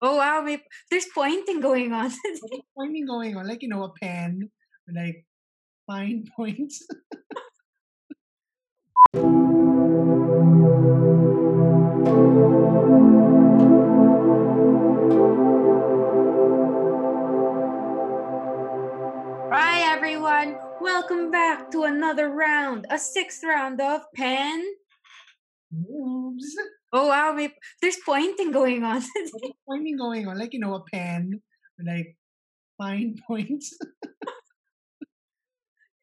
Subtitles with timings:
[0.00, 2.12] Oh wow, may, there's pointing going on.
[2.22, 2.40] There's
[2.76, 4.48] pointing going on, like you know, a pen,
[4.94, 5.26] like
[5.88, 6.86] fine points.
[19.50, 24.64] Hi everyone, welcome back to another round, a sixth round of pen.
[25.74, 26.44] Noobs.
[26.92, 29.02] Oh wow, may, there's pointing going on.
[29.14, 29.32] There's
[29.68, 31.42] pointing going on, like you know, a pen,
[31.84, 32.16] like
[32.78, 33.76] fine points.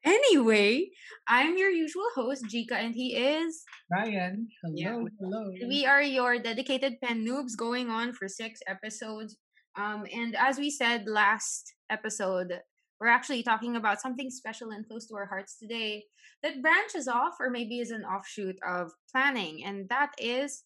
[0.03, 0.89] anyway,
[1.27, 3.63] I'm your usual host, Jika, and he is.
[3.91, 5.03] Ryan, hello, Yeah.
[5.19, 5.51] hello.
[5.67, 9.37] We are your dedicated pen noobs going on for six episodes.
[9.77, 12.61] Um, and as we said last episode,
[12.99, 16.05] we're actually talking about something special and close to our hearts today
[16.43, 20.63] that branches off or maybe is an offshoot of planning, and that is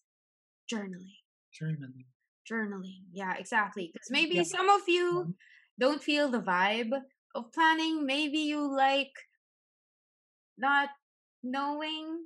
[0.72, 1.16] journaling.
[1.60, 2.06] Journaling.
[2.50, 3.02] Journaling.
[3.12, 3.90] Yeah, exactly.
[3.92, 4.42] Because mm, maybe Yeah.
[4.44, 5.34] some of you
[5.78, 6.92] don't feel the vibe
[7.34, 8.06] of planning.
[8.06, 9.12] Maybe you like
[10.58, 10.90] not
[11.42, 12.24] knowing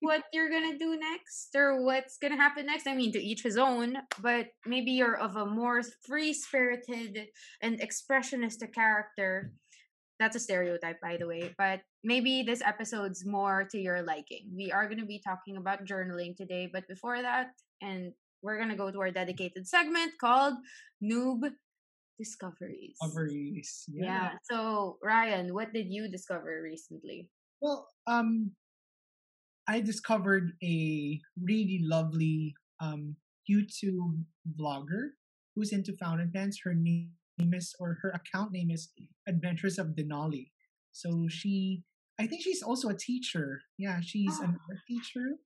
[0.00, 2.86] what you're gonna do next or what's gonna happen next.
[2.86, 7.28] I mean, to each his own, but maybe you're of a more free spirited
[7.62, 9.52] and expressionistic character.
[10.18, 14.50] That's a stereotype, by the way, but maybe this episode's more to your liking.
[14.54, 18.12] We are gonna be talking about journaling today, but before that, and
[18.42, 20.54] we're gonna go to our dedicated segment called
[21.02, 21.52] Noob
[22.18, 22.96] Discoveries.
[23.00, 23.84] Discoveries.
[23.88, 24.32] Yeah.
[24.50, 27.30] So, Ryan, what did you discover recently?
[27.62, 28.52] Well, um,
[29.70, 33.14] I discovered a really lovely um
[33.48, 34.24] YouTube
[34.58, 35.14] vlogger
[35.54, 36.58] who's into fountain pens.
[36.64, 38.90] Her name is, or her account name is
[39.28, 40.50] Adventures of Denali.
[40.92, 41.82] So she,
[42.18, 43.60] I think she's also a teacher.
[43.78, 45.36] Yeah, she's an art teacher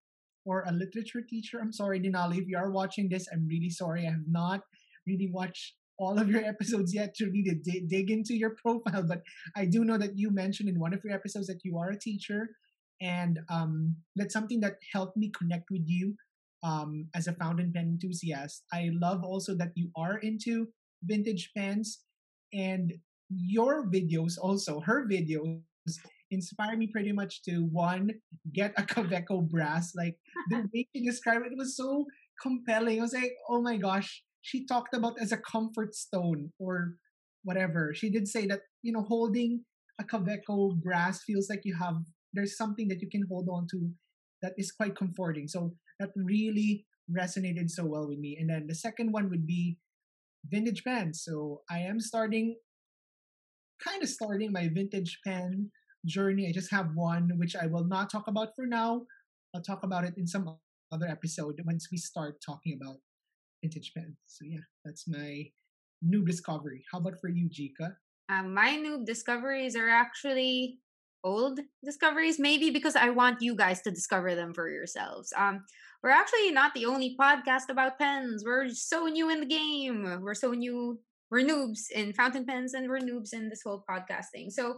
[0.44, 1.60] or a literature teacher.
[1.60, 4.06] I'm sorry, Denali, if you are watching this, I'm really sorry.
[4.06, 4.60] I have not
[5.06, 9.22] really watched all of your episodes yet to really dig, dig into your profile, but
[9.56, 11.98] I do know that you mentioned in one of your episodes that you are a
[11.98, 12.50] teacher,
[13.00, 16.14] and um, that's something that helped me connect with you
[16.62, 18.64] um, as a fountain pen enthusiast.
[18.72, 20.68] I love also that you are into
[21.02, 22.00] vintage pens,
[22.52, 22.92] and
[23.30, 25.60] your videos also, her videos
[26.30, 28.10] inspire me pretty much to one
[28.52, 29.94] get a Kaweco brass.
[29.94, 30.16] Like
[30.50, 32.06] the way she described it, it was so
[32.40, 32.98] compelling.
[32.98, 36.96] I was like, oh my gosh, she talked about as a comfort stone or
[37.44, 37.94] whatever.
[37.94, 39.64] She did say that, you know, holding
[40.00, 41.96] a Kaweco brass feels like you have,
[42.34, 43.90] there's something that you can hold on to
[44.42, 45.48] that is quite comforting.
[45.48, 48.36] So that really resonated so well with me.
[48.38, 49.78] And then the second one would be
[50.46, 51.22] vintage pens.
[51.24, 52.56] So I am starting,
[53.82, 55.70] kind of starting my vintage pen
[56.04, 56.48] journey.
[56.48, 59.02] I just have one, which I will not talk about for now.
[59.54, 60.56] I'll talk about it in some
[60.92, 62.96] other episode once we start talking about
[63.62, 64.16] vintage pens.
[64.26, 65.46] So yeah, that's my
[66.02, 66.84] new discovery.
[66.92, 67.94] How about for you, Jika?
[68.28, 70.78] Um, my new discoveries are actually
[71.24, 75.32] old discoveries, maybe because I want you guys to discover them for yourselves.
[75.36, 75.64] Um,
[76.02, 78.44] we're actually not the only podcast about pens.
[78.44, 80.20] We're so new in the game.
[80.20, 81.00] We're so new.
[81.30, 84.50] We're noobs in fountain pens, and we're noobs in this whole podcasting.
[84.50, 84.76] So,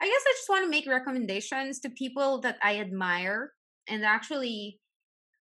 [0.00, 3.52] I guess I just want to make recommendations to people that I admire,
[3.88, 4.80] and actually,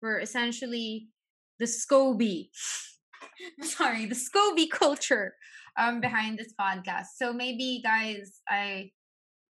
[0.01, 1.07] we're essentially
[1.59, 2.49] the SCOBY.
[3.61, 5.33] Sorry, the SCOBY culture
[5.77, 7.17] um behind this podcast.
[7.17, 8.91] So maybe guys, I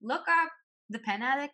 [0.02, 0.50] look up
[0.90, 1.54] the Pen Addict.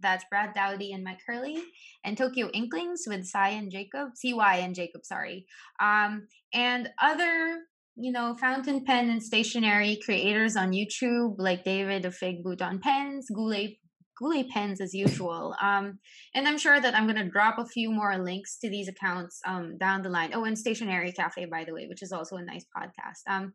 [0.00, 1.62] That's Brad Dowdy and Mike Hurley,
[2.04, 5.46] and Tokyo Inklings with Cy and Jacob, CY and Jacob, sorry.
[5.80, 7.58] Um, and other,
[7.96, 13.26] you know, fountain pen and stationery creators on YouTube, like David of Figboot on Pens,
[13.34, 13.76] Goulet
[14.20, 15.54] Goulet Pens as usual.
[15.62, 15.98] Um,
[16.34, 19.76] and I'm sure that I'm gonna drop a few more links to these accounts um
[19.78, 20.32] down the line.
[20.34, 23.30] Oh, and Stationery Cafe, by the way, which is also a nice podcast.
[23.30, 23.54] Um,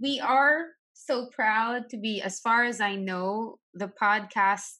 [0.00, 0.66] we are
[1.06, 4.78] so proud to be, as far as I know, the podcast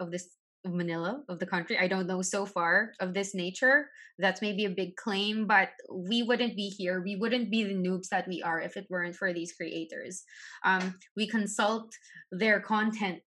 [0.00, 0.28] of this
[0.64, 1.78] of Manila of the country.
[1.78, 3.90] I don't know so far of this nature.
[4.18, 7.02] That's maybe a big claim, but we wouldn't be here.
[7.02, 10.24] We wouldn't be the noobs that we are if it weren't for these creators.
[10.64, 11.92] Um, we consult
[12.32, 13.22] their content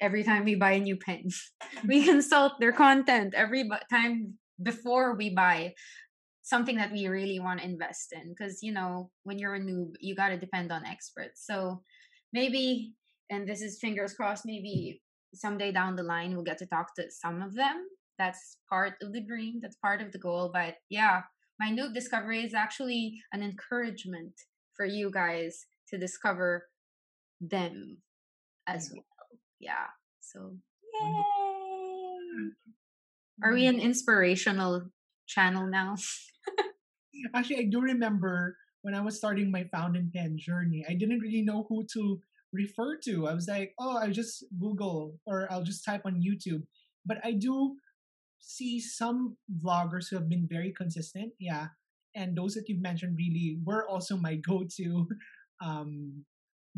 [0.00, 1.28] every time we buy a new pen.
[1.86, 5.74] we consult their content every time before we buy
[6.42, 9.94] something that we really want to invest in because you know when you're a noob
[10.00, 11.46] you got to depend on experts.
[11.46, 11.82] So
[12.32, 12.94] maybe
[13.30, 15.00] and this is fingers crossed maybe
[15.34, 17.86] someday down the line we'll get to talk to some of them.
[18.18, 21.22] That's part of the dream that's part of the goal but yeah
[21.58, 24.32] my noob discovery is actually an encouragement
[24.74, 26.68] for you guys to discover
[27.40, 27.98] them
[28.66, 29.04] as well.
[29.60, 29.86] Yeah
[30.20, 30.54] so
[31.00, 31.22] yay!
[33.44, 34.90] Are we an inspirational
[35.26, 35.96] channel now
[37.34, 41.42] Actually, I do remember when I was starting my fountain pen journey, I didn't really
[41.42, 42.20] know who to
[42.52, 43.26] refer to.
[43.28, 46.62] I was like, oh, I'll just Google or I'll just type on YouTube.
[47.06, 47.76] But I do
[48.38, 51.32] see some vloggers who have been very consistent.
[51.38, 51.68] Yeah.
[52.14, 55.08] And those that you've mentioned really were also my go to
[55.62, 56.24] um,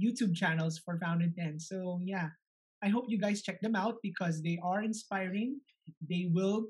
[0.00, 1.66] YouTube channels for fountain pens.
[1.68, 2.28] So, yeah,
[2.82, 5.60] I hope you guys check them out because they are inspiring.
[6.08, 6.66] They will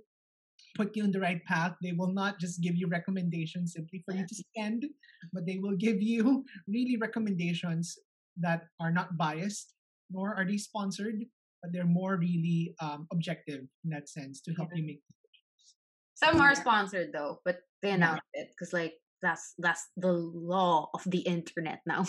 [0.74, 1.74] put you on the right path.
[1.82, 4.86] They will not just give you recommendations simply for you to spend,
[5.32, 7.98] but they will give you really recommendations
[8.38, 9.74] that are not biased,
[10.10, 11.24] nor are they sponsored,
[11.62, 14.80] but they're more really um, objective in that sense to help yeah.
[14.80, 15.74] you make decisions.
[16.14, 18.42] Some are sponsored though, but they announced yeah.
[18.42, 22.04] it because like that's that's the law of the internet now.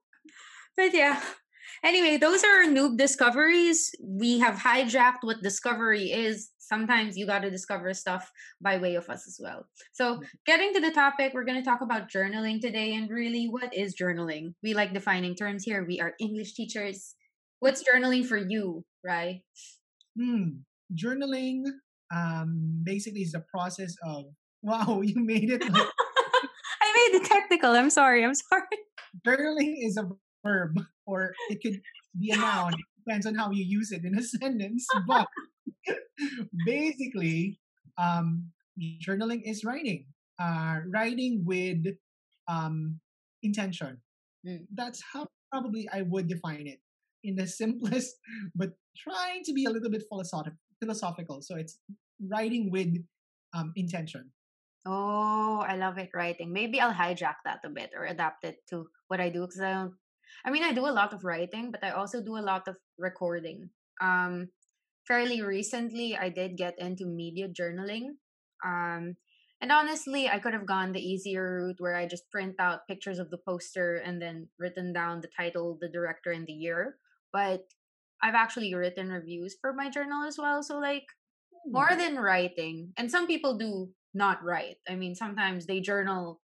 [0.76, 1.20] but yeah,
[1.82, 3.94] Anyway, those are noob discoveries.
[4.02, 6.50] We have hijacked what discovery is.
[6.58, 8.30] Sometimes you got to discover stuff
[8.60, 9.66] by way of us as well.
[9.92, 10.24] So, mm-hmm.
[10.46, 12.94] getting to the topic, we're going to talk about journaling today.
[12.94, 14.54] And really, what is journaling?
[14.62, 15.84] We like defining terms here.
[15.86, 17.14] We are English teachers.
[17.60, 19.42] What's journaling for you, right?
[20.18, 20.60] Hmm.
[20.94, 21.64] Journaling
[22.14, 24.24] um, basically is the process of,
[24.62, 25.62] wow, you made it.
[26.82, 27.72] I made it technical.
[27.72, 28.24] I'm sorry.
[28.24, 28.62] I'm sorry.
[29.26, 30.08] Journaling is a
[30.42, 31.80] verb or it could
[32.18, 32.72] be a noun.
[32.74, 34.86] It depends on how you use it in a sentence.
[35.06, 35.26] But
[36.66, 37.58] basically,
[37.98, 38.50] um,
[39.00, 40.06] journaling is writing.
[40.40, 41.86] Uh, writing with
[42.48, 42.98] um,
[43.42, 43.98] intention.
[44.46, 44.66] Mm.
[44.74, 46.80] That's how probably I would define it
[47.22, 48.16] in the simplest,
[48.54, 50.58] but trying to be a little bit philosophical.
[50.80, 51.40] Philosophical.
[51.40, 51.78] So it's
[52.20, 52.94] writing with
[53.54, 54.30] um, intention.
[54.86, 56.10] Oh, I love it.
[56.12, 56.52] Writing.
[56.52, 59.72] Maybe I'll hijack that a bit or adapt it to what I do because I
[59.72, 59.94] don't
[60.44, 62.76] I mean, I do a lot of writing, but I also do a lot of
[62.98, 63.70] recording.
[64.00, 64.48] Um,
[65.06, 68.16] fairly recently, I did get into media journaling.
[68.64, 69.16] Um,
[69.60, 73.18] and honestly, I could have gone the easier route where I just print out pictures
[73.18, 76.96] of the poster and then written down the title, the director, and the year.
[77.32, 77.64] But
[78.22, 80.62] I've actually written reviews for my journal as well.
[80.62, 81.06] So, like,
[81.66, 81.98] more hmm.
[81.98, 84.76] than writing, and some people do not write.
[84.88, 86.40] I mean, sometimes they journal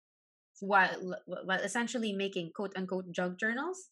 [0.62, 3.90] while, while essentially making quote unquote junk journals.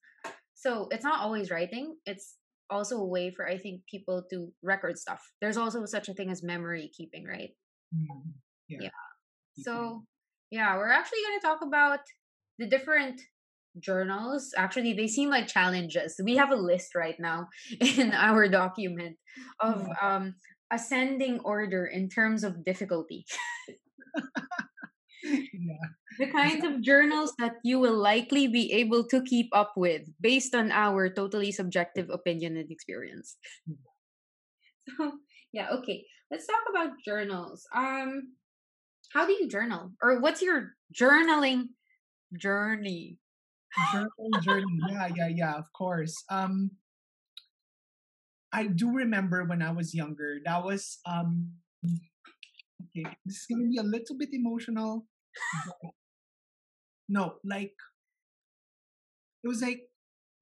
[0.56, 1.96] So it's not always writing.
[2.06, 2.36] It's
[2.70, 5.22] also a way for I think people to record stuff.
[5.42, 7.52] There's also such a thing as memory keeping, right?
[7.96, 8.30] Mm-hmm.
[8.68, 8.80] Yeah.
[8.82, 9.64] yeah.
[9.64, 10.04] So
[10.52, 12.00] yeah, we're actually going to talk about
[12.58, 13.22] the different
[13.80, 14.54] journals.
[14.58, 16.20] Actually, they seem like challenges.
[16.24, 17.48] We have a list right now
[17.80, 19.18] in our document
[19.60, 20.36] of um
[20.72, 23.26] ascending order in terms of difficulty.
[25.24, 25.86] yeah.
[26.20, 30.56] The kinds of journals that you will likely be able to keep up with based
[30.56, 33.38] on our totally subjective opinion and experience.
[34.96, 35.20] So,
[35.52, 36.06] yeah, okay.
[36.32, 37.68] Let's talk about journals.
[37.76, 38.40] Um
[39.12, 39.92] how do you journal?
[40.02, 41.76] Or what's your journaling
[42.40, 43.20] journey?
[43.92, 44.80] Journaling journey.
[44.88, 46.16] Yeah, yeah, yeah, of course.
[46.32, 46.72] Um
[48.54, 51.52] I do remember when I was younger, that was um
[52.98, 55.06] okay, this is gonna be a little bit emotional.
[57.10, 57.74] no, like
[59.44, 59.82] it was like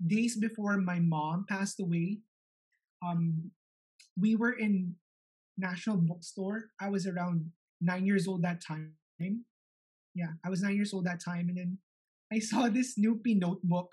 [0.05, 2.19] days before my mom passed away.
[3.05, 3.51] Um,
[4.19, 4.95] we were in
[5.57, 6.65] National Bookstore.
[6.81, 8.93] I was around nine years old that time.
[9.19, 11.77] Yeah, I was nine years old that time, and then
[12.31, 13.91] I saw this Snoopy notebook.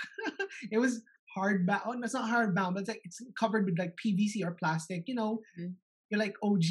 [0.70, 1.02] it was
[1.36, 1.82] hardbound.
[1.86, 5.04] Oh, it's not hardbound, but it's like it's covered with like PVC or plastic.
[5.06, 5.72] You know, mm-hmm.
[6.10, 6.68] you're like OG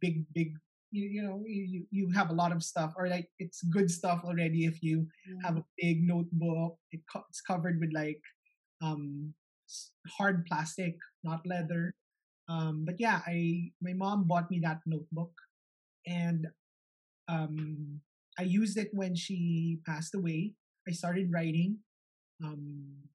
[0.00, 0.54] big big
[0.90, 4.22] you, you know you, you have a lot of stuff or like it's good stuff
[4.24, 5.38] already if you mm.
[5.42, 8.20] have a big notebook it co- it's covered with like
[8.82, 9.32] um
[10.08, 11.94] hard plastic not leather.
[12.48, 15.32] Um but yeah i my mom bought me that notebook
[16.06, 16.48] and
[17.28, 18.00] um
[18.38, 20.54] i used it when she passed away.
[20.88, 21.78] I started writing
[22.42, 23.06] um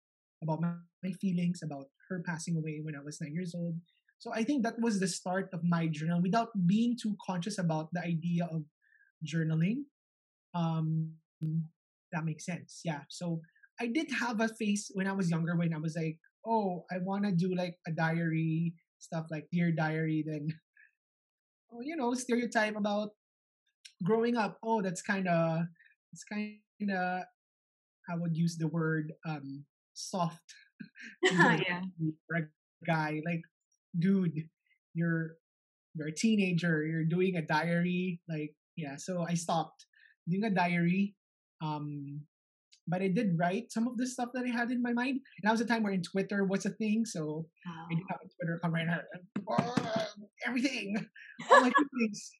[0.41, 3.75] about my, my feelings about her passing away when i was nine years old
[4.25, 7.93] so I think that was the start of my journal without being too conscious about
[7.93, 8.63] the idea of
[9.23, 9.85] journaling.
[10.55, 11.11] Um,
[12.11, 12.81] that makes sense.
[12.83, 13.01] Yeah.
[13.07, 13.39] So
[13.79, 16.97] I did have a phase when I was younger when I was like, oh, I
[16.97, 20.25] want to do like a diary stuff like Dear Diary.
[20.25, 20.47] Then,
[21.71, 23.09] oh, you know, stereotype about
[24.03, 24.57] growing up.
[24.63, 25.67] Oh, that's kind of,
[26.13, 26.57] it's kind
[26.89, 27.21] of,
[28.09, 30.55] I would use the word um, soft.
[31.21, 31.81] yeah.
[32.27, 32.47] For a
[32.87, 33.43] guy, like
[33.97, 34.49] dude,
[34.93, 35.35] you're
[35.93, 38.95] you're a teenager, you're doing a diary, like yeah.
[38.97, 39.85] So I stopped
[40.27, 41.15] doing a diary.
[41.63, 42.21] Um,
[42.87, 45.19] but I did write some of the stuff that I had in my mind.
[45.19, 47.85] And that was a time where in Twitter was a thing, so oh.
[47.91, 48.99] I did have a Twitter account right now.
[50.45, 50.95] everything,
[51.49, 52.31] all my things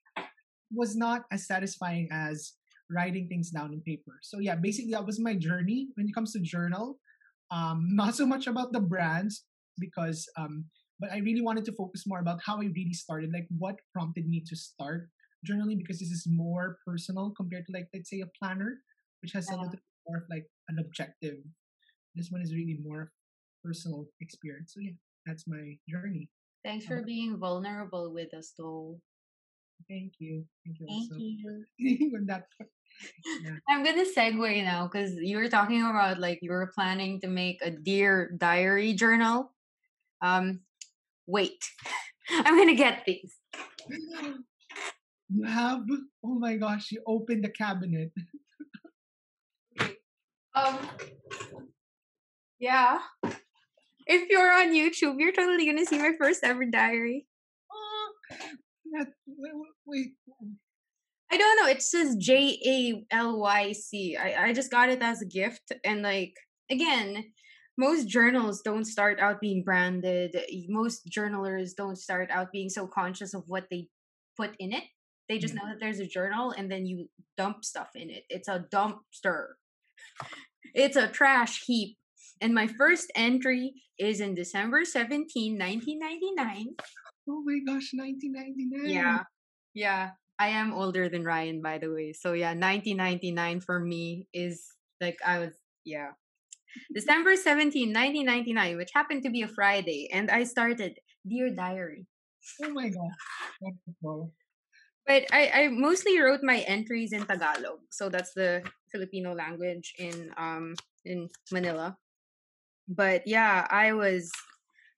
[0.72, 2.54] was not as satisfying as
[2.92, 4.20] writing things down in paper.
[4.22, 7.00] So yeah, basically that was my journey when it comes to journal.
[7.52, 9.46] Um, not so much about the brands
[9.80, 10.66] because um,
[11.00, 14.28] but I really wanted to focus more about how I really started, like what prompted
[14.28, 15.10] me to start
[15.48, 18.80] journaling because this is more personal compared to like let's say a planner,
[19.22, 19.58] which has yeah.
[19.58, 21.38] a little more of like an objective.
[22.16, 23.12] This one is really more
[23.64, 24.74] personal experience.
[24.74, 26.30] So yeah, that's my journey.
[26.64, 29.00] Thanks for being vulnerable with us, though.
[29.88, 30.46] Thank you.
[30.66, 30.88] Thank you.
[30.90, 32.26] Thank you.
[32.28, 32.46] that
[33.44, 33.52] yeah.
[33.70, 37.60] I'm gonna segue now because you were talking about like you were planning to make
[37.62, 39.52] a dear diary journal.
[40.22, 40.62] Um,
[41.28, 41.64] wait,
[42.30, 43.36] I'm gonna get these.
[45.30, 45.82] You have?
[46.24, 46.92] Oh my gosh!
[46.92, 48.12] You opened the cabinet.
[50.56, 50.78] um.
[52.60, 53.00] Yeah.
[54.08, 57.28] If you're on YouTube, you're totally gonna see my first ever diary.
[58.98, 59.06] Uh,
[59.86, 60.14] wait,
[61.32, 61.68] I don't know.
[61.68, 64.16] It says J A L Y C.
[64.16, 66.34] I I just got it as a gift, and like
[66.70, 67.26] again,
[67.78, 70.36] most journals don't start out being branded.
[70.68, 73.88] Most journalers don't start out being so conscious of what they
[74.38, 74.84] put in it.
[75.28, 78.24] They just know that there's a journal, and then you dump stuff in it.
[78.30, 79.54] It's a dumpster.
[80.74, 81.98] It's a trash heap
[82.42, 86.76] and my first entry is in December 17, 1999.
[87.30, 88.90] Oh my gosh, 1999.
[88.90, 89.24] Yeah.
[89.74, 90.12] Yeah.
[90.38, 92.14] I am older than Ryan, by the way.
[92.14, 94.66] So yeah, 1999 for me is
[95.00, 95.54] like I was,
[95.86, 96.10] yeah.
[96.94, 100.10] December 17, 1999, which happened to be a Friday.
[100.12, 102.06] And I started Dear Diary.
[102.64, 104.30] Oh my God.
[105.08, 107.80] But I, I mostly wrote my entries in Tagalog.
[107.92, 111.98] So that's the Filipino language in um in Manila
[112.88, 114.32] but yeah, I was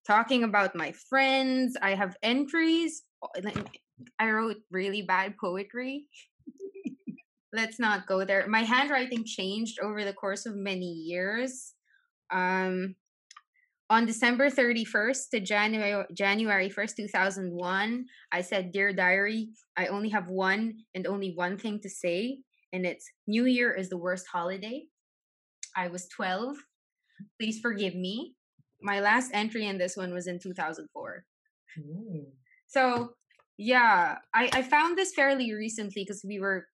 [0.05, 1.77] talking about my friends.
[1.81, 3.03] I have entries.
[4.19, 6.07] I wrote really bad poetry.
[7.54, 8.46] Let's not go there.
[8.48, 11.74] My handwriting changed over the course of many years.
[12.30, 12.96] Um,
[13.89, 20.27] on December 31st to January January 1st, 2001, I said, "Dear diary, I only have
[20.27, 22.39] one and only one thing to say,
[22.74, 24.88] and it's New Year is the worst holiday."
[25.75, 26.58] I was 12
[27.39, 28.36] Please forgive me.
[28.82, 31.24] My last entry in this one was in 2004.
[31.80, 32.25] Ooh.
[32.68, 33.13] So,
[33.58, 36.68] yeah, I, I found this fairly recently because we were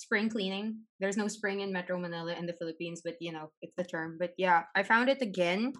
[0.00, 0.82] spring cleaning.
[1.00, 4.16] There's no spring in Metro Manila in the Philippines, but you know, it's the term.
[4.18, 5.72] But yeah, I found it again.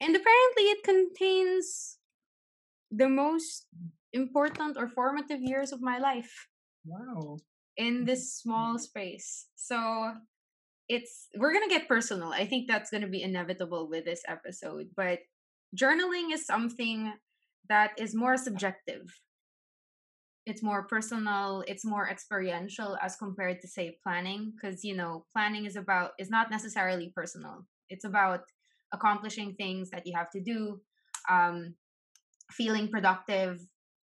[0.00, 1.98] And apparently it contains
[2.90, 3.66] the most
[4.12, 6.48] important or formative years of my life.
[6.86, 7.38] Wow.
[7.76, 8.82] In this small mm-hmm.
[8.82, 9.46] space.
[9.54, 10.12] So
[10.88, 12.32] it's we're gonna get personal.
[12.32, 14.88] I think that's gonna be inevitable with this episode.
[14.96, 15.20] But
[15.76, 17.12] journaling is something
[17.68, 19.04] that is more subjective.
[20.48, 24.54] It's more personal, it's more experiential as compared to say planning.
[24.54, 27.66] Because you know, planning is about is not necessarily personal.
[27.90, 28.44] It's about
[28.92, 30.80] accomplishing things that you have to do,
[31.28, 31.74] um,
[32.50, 33.60] feeling productive,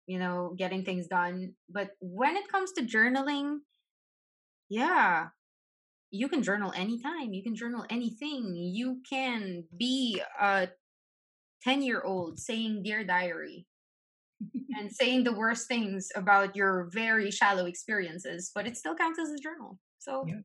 [0.05, 1.53] you know, getting things done.
[1.69, 3.59] But when it comes to journaling,
[4.69, 5.27] yeah,
[6.11, 7.31] you can journal anytime.
[7.31, 8.53] You can journal anything.
[8.55, 10.67] You can be a
[11.63, 13.65] 10 year old saying Dear Diary
[14.77, 19.29] and saying the worst things about your very shallow experiences, but it still counts as
[19.29, 19.79] a journal.
[19.99, 20.35] So yeah.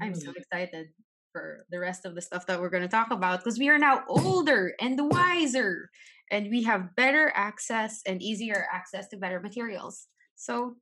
[0.00, 0.88] I'm so excited
[1.32, 3.78] for the rest of the stuff that we're going to talk about because we are
[3.78, 5.88] now older and wiser
[6.30, 10.08] and we have better access and easier access to better materials.
[10.36, 10.76] So,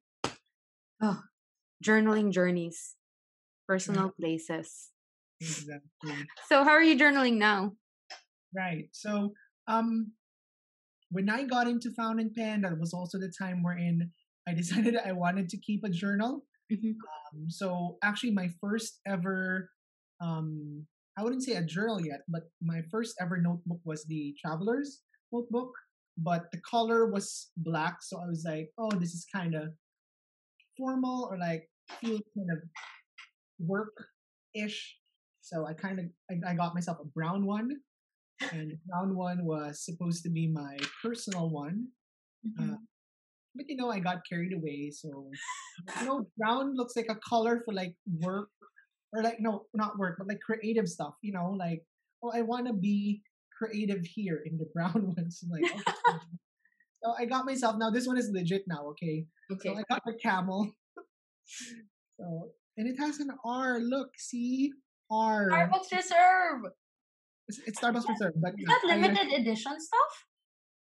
[1.03, 1.21] oh,
[1.85, 2.95] journaling journeys
[3.71, 4.91] personal places.
[5.41, 6.27] Exactly.
[6.49, 7.73] So how are you journaling now?
[8.55, 8.89] Right.
[8.91, 9.33] So
[9.69, 10.11] um
[11.11, 14.11] when I got into fountain pen, that was also the time wherein
[14.49, 16.45] I decided I wanted to keep a journal.
[16.73, 16.91] Mm-hmm.
[16.91, 19.71] Um, so actually my first ever
[20.21, 20.87] um
[21.19, 25.03] I wouldn't say a journal yet, but my first ever notebook was the traveler's
[25.33, 25.73] notebook.
[26.17, 29.69] But the color was black, so I was like, oh, this is kind of
[30.77, 31.69] formal or like
[32.01, 32.59] feel kind of
[33.59, 33.93] work
[34.55, 34.97] ish.
[35.41, 37.71] So I kind of I, I, got myself a brown one,
[38.53, 41.89] and the brown one was supposed to be my personal one.
[42.47, 42.75] Mm-hmm.
[42.75, 42.77] Uh,
[43.55, 44.91] but you know, I got carried away.
[44.93, 45.31] So
[46.01, 48.49] you know, brown looks like a color for like work
[49.13, 51.15] or like no, not work, but like creative stuff.
[51.23, 51.83] You know, like
[52.23, 53.23] oh, I want to be
[53.57, 55.43] creative here in the brown ones.
[55.45, 56.19] I'm like, okay.
[57.03, 57.91] so I got myself now.
[57.91, 58.87] This one is legit now.
[58.91, 59.27] Okay.
[59.53, 59.69] Okay.
[59.69, 60.71] So I got the camel.
[62.19, 63.81] so and it has an R.
[63.81, 64.73] Look, see?
[65.11, 65.51] R.
[65.51, 66.73] Starbucks Reserve.
[67.51, 68.35] It's, it's Starbucks Reserve.
[68.37, 70.13] But is that limited edition stuff?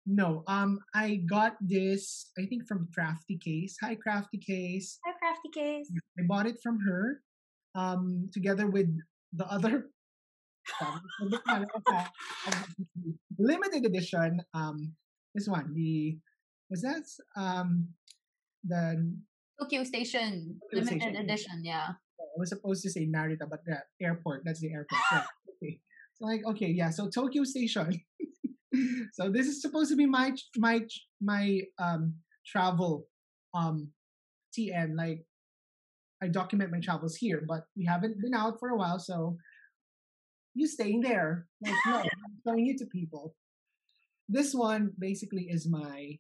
[0.05, 2.33] No, um, I got this.
[2.37, 3.77] I think from Crafty Case.
[3.81, 4.99] Hi, Crafty Case.
[5.07, 5.93] Hi, crafty case.
[6.19, 7.23] I bought it from her,
[7.77, 8.91] um, together with
[9.33, 9.91] the other
[13.39, 14.43] limited edition.
[14.53, 14.95] Um,
[15.37, 16.19] this one, the
[16.69, 17.87] was that um
[18.67, 19.07] the
[19.61, 21.17] Tokyo Station Tokyo limited Station.
[21.17, 21.61] edition.
[21.63, 21.87] Yeah.
[22.19, 24.43] I was supposed to say Narita, but the airport.
[24.45, 25.01] That's the airport.
[25.13, 25.25] Right.
[26.21, 26.91] Like, okay, yeah.
[26.91, 28.01] So Tokyo Station.
[29.15, 30.81] so this is supposed to be my my
[31.21, 32.15] my um
[32.47, 33.07] travel
[33.55, 33.89] um
[34.55, 34.97] TN.
[34.97, 35.25] Like,
[36.23, 39.39] I document my travels here, but we haven't been out for a while, so
[40.55, 41.47] you staying there.
[41.63, 42.09] Like, no, I'm
[42.47, 43.35] showing it to people.
[44.29, 46.19] This one basically is my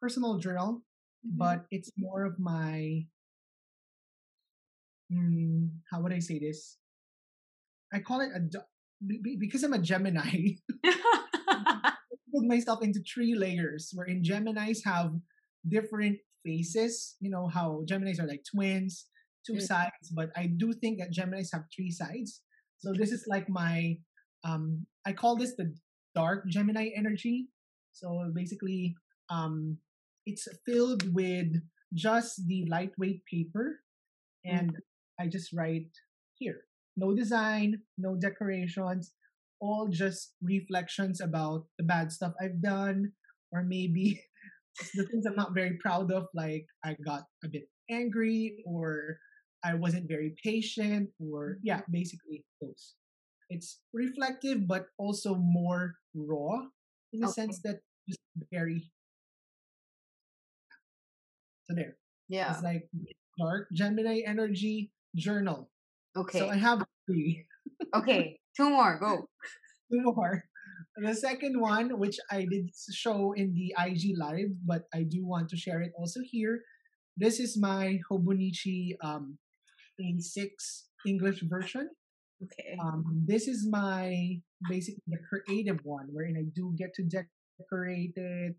[0.00, 0.82] personal journal,
[1.24, 1.38] Mm-hmm.
[1.38, 3.06] but it's more of my
[5.12, 6.78] mm, how would I say this?
[7.92, 8.66] I call it a do-
[9.06, 10.56] be- because I'm a Gemini.
[10.84, 11.92] I
[12.34, 13.90] put myself into three layers.
[13.94, 15.12] Wherein Gemini's have
[15.68, 17.16] different faces.
[17.20, 19.06] You know how Gemini's are like twins,
[19.46, 19.62] two Mm.
[19.62, 20.08] sides.
[20.12, 22.42] But I do think that Gemini's have three sides.
[22.78, 23.98] So this is like my
[24.44, 24.86] um.
[25.06, 25.74] I call this the
[26.14, 27.48] dark Gemini energy.
[27.92, 28.94] So basically,
[29.30, 29.78] um,
[30.26, 31.60] it's filled with
[31.94, 33.80] just the lightweight paper,
[34.44, 34.76] and
[35.20, 35.90] I just write
[36.34, 36.64] here.
[36.96, 39.12] No design, no decorations,
[39.60, 43.12] all just reflections about the bad stuff I've done,
[43.52, 44.20] or maybe
[44.94, 49.18] the things I'm not very proud of, like I got a bit angry, or
[49.64, 51.92] I wasn't very patient, or yeah, mm-hmm.
[51.92, 52.94] basically those.
[53.48, 56.66] It's reflective, but also more raw
[57.12, 57.42] in the Okay.
[57.42, 58.20] sense that just
[58.50, 58.90] very.
[61.68, 61.96] So there.
[62.28, 62.52] yeah.
[62.52, 62.88] It's like
[63.38, 65.70] dark Gemini energy journal.
[66.16, 66.38] Okay.
[66.38, 67.44] So I have three.
[67.94, 68.38] okay.
[68.56, 68.98] Two more.
[68.98, 69.28] Go.
[69.92, 70.44] Two more.
[70.96, 75.48] The second one, which I did show in the IG live, but I do want
[75.50, 76.60] to share it also here.
[77.16, 79.38] This is my Hobonichi um,
[79.98, 81.90] in six English version.
[82.42, 82.76] Okay.
[82.80, 88.56] Um, this is my basically the creative one, wherein I do get to decorate it.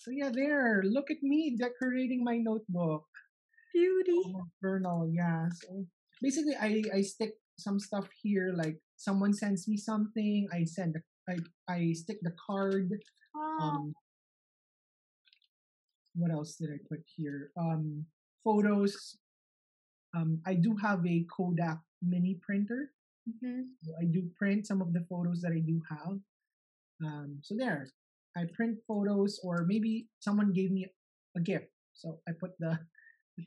[0.00, 0.82] So yeah, there.
[0.84, 3.04] Look at me decorating my notebook.
[3.74, 4.22] Beauty.
[4.26, 5.46] Oh, journal, yeah.
[5.52, 5.86] So
[6.22, 8.52] basically, I I stick some stuff here.
[8.56, 10.94] Like someone sends me something, I send.
[10.94, 11.36] The, I
[11.68, 12.90] I stick the card.
[13.36, 13.58] Oh.
[13.60, 13.94] Um,
[16.14, 17.50] what else did I put here?
[17.56, 18.04] Um,
[18.44, 19.16] photos.
[20.14, 22.90] Um, I do have a Kodak mini printer.
[23.28, 23.70] mhm.
[23.84, 26.18] So I do print some of the photos that I do have.
[27.04, 27.88] Um, so there,
[28.36, 30.86] I print photos, or maybe someone gave me
[31.36, 32.78] a gift, so I put the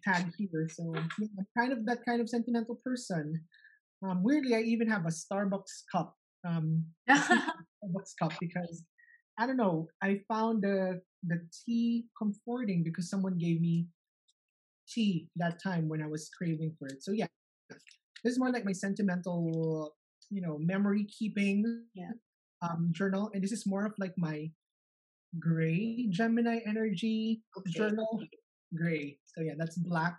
[0.04, 0.68] tag here.
[0.72, 3.42] So yeah, I'm kind of that kind of sentimental person.
[4.04, 6.16] Um, weirdly, I even have a Starbucks cup.
[6.46, 8.84] Um, Starbucks cup because
[9.40, 9.88] I don't know.
[10.02, 13.88] I found the the tea comforting because someone gave me
[14.88, 17.04] tea that time when I was craving for it.
[17.04, 17.28] So yeah,
[18.24, 19.96] this is more like my sentimental,
[20.30, 22.12] you know, memory keeping Yeah.
[22.62, 24.52] um journal, and this is more of like my
[25.40, 27.72] gray Gemini energy Okay.
[27.72, 28.22] journal.
[28.76, 29.18] Gray.
[29.36, 30.18] So yeah, that's black.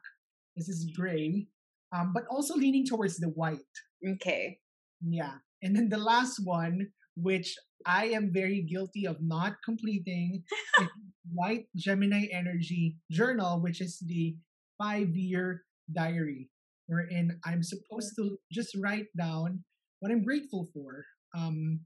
[0.56, 1.46] This is gray.
[1.94, 3.58] Um, but also leaning towards the white.
[4.06, 4.58] Okay.
[5.00, 5.34] Yeah.
[5.62, 10.42] And then the last one, which I am very guilty of not completing,
[10.80, 10.88] is
[11.32, 14.36] White Gemini Energy Journal, which is the
[14.78, 15.62] five year
[15.92, 16.50] diary,
[16.86, 19.64] wherein I'm supposed to just write down
[20.00, 21.04] what I'm grateful for.
[21.36, 21.80] Um,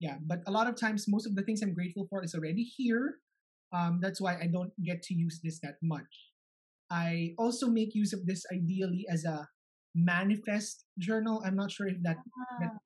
[0.00, 2.62] yeah, but a lot of times, most of the things I'm grateful for is already
[2.62, 3.16] here.
[3.72, 6.30] Um, that's why I don't get to use this that much.
[6.90, 9.46] I also make use of this ideally as a
[9.94, 11.42] manifest journal.
[11.44, 12.16] I'm not sure if that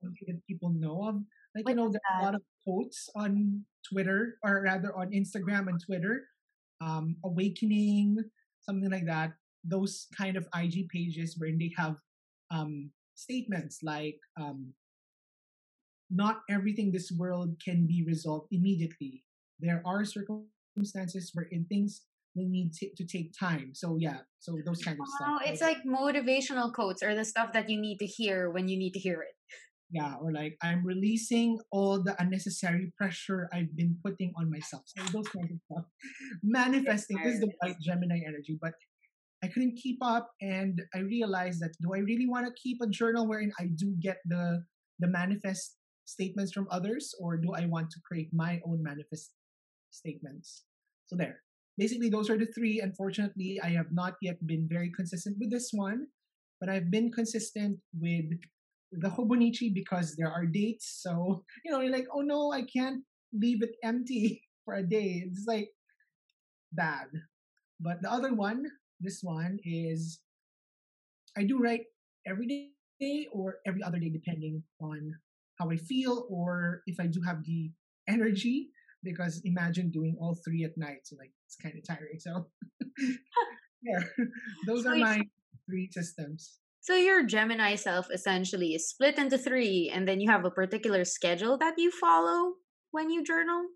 [0.03, 1.17] something that people know of.
[1.55, 5.69] Like you know, is there's a lot of quotes on Twitter, or rather on Instagram
[5.69, 6.29] and Twitter.
[6.81, 8.19] Um, awakening,
[8.63, 9.33] something like that.
[9.65, 11.97] Those kind of IG pages where they have
[12.51, 14.75] um, statements like, um,
[16.11, 19.25] "Not everything this world can be resolved immediately.
[19.61, 20.05] There are
[20.75, 22.03] circumstances we're in, things
[22.35, 25.29] will need t- to take time." So yeah, so those kind of stuff.
[25.31, 28.77] Oh, it's like motivational quotes or the stuff that you need to hear when you
[28.79, 29.35] need to hear it.
[29.91, 35.05] yeah or like i'm releasing all the unnecessary pressure i've been putting on myself so
[35.13, 35.85] those kinds of stuff
[36.43, 38.73] manifesting this is the white gemini energy but
[39.45, 42.89] i couldn't keep up and i realized that do i really want to keep a
[42.89, 44.65] journal wherein i do get the
[45.05, 49.33] the manifest statements from others or do i want to create my own manifest
[49.95, 50.65] statements
[51.07, 51.41] so there
[51.79, 55.71] basically those are the three unfortunately i have not yet been very consistent with this
[55.73, 56.07] one
[56.61, 58.27] but i've been consistent with
[58.99, 61.01] the Hobonichi because there are dates.
[61.03, 63.03] So, you know, you're like, oh no, I can't
[63.33, 65.25] leave it empty for a day.
[65.27, 65.71] It's like
[66.73, 67.07] bad.
[67.81, 68.65] But the other one,
[69.01, 70.21] this one is
[71.37, 71.83] I do write
[72.27, 75.13] every day or every other day depending on
[75.59, 77.71] how I feel or if I do have the
[78.09, 78.71] energy
[79.05, 82.47] because imagine doing all three at night so like it's kind of tiring so
[83.83, 84.01] yeah
[84.67, 85.21] those so are my
[85.69, 86.59] three systems.
[86.81, 91.05] So your gemini self essentially is split into three and then you have a particular
[91.05, 92.55] schedule that you follow
[92.91, 93.67] when you journal?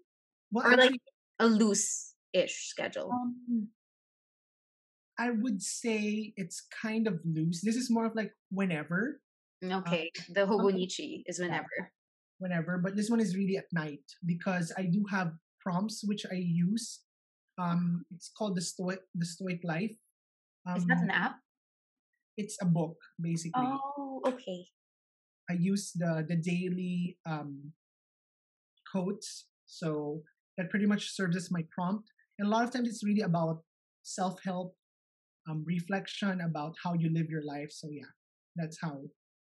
[0.52, 1.00] Well, or actually, like
[1.40, 3.10] a loose-ish schedule?
[3.12, 3.68] Um,
[5.18, 7.60] i would say it's kind of loose.
[7.62, 9.20] This is more of like whenever
[9.64, 11.90] okay um, the hobonichi is whenever
[12.38, 16.37] whenever, but this one is really at night because I do have prompts which I
[16.37, 17.01] use.
[17.61, 19.92] Um, it's called the Stoic the Stoic Life.
[20.66, 21.37] Um, is that an um, app?
[22.37, 23.66] It's a book basically.
[23.66, 24.66] Oh, okay.
[25.51, 27.72] I use the the daily um,
[28.90, 30.22] quotes, so
[30.57, 32.09] that pretty much serves as my prompt.
[32.38, 33.62] And a lot of times it's really about
[34.03, 34.77] self help,
[35.48, 37.70] um, reflection about how you live your life.
[37.72, 38.12] So yeah,
[38.57, 39.03] that's how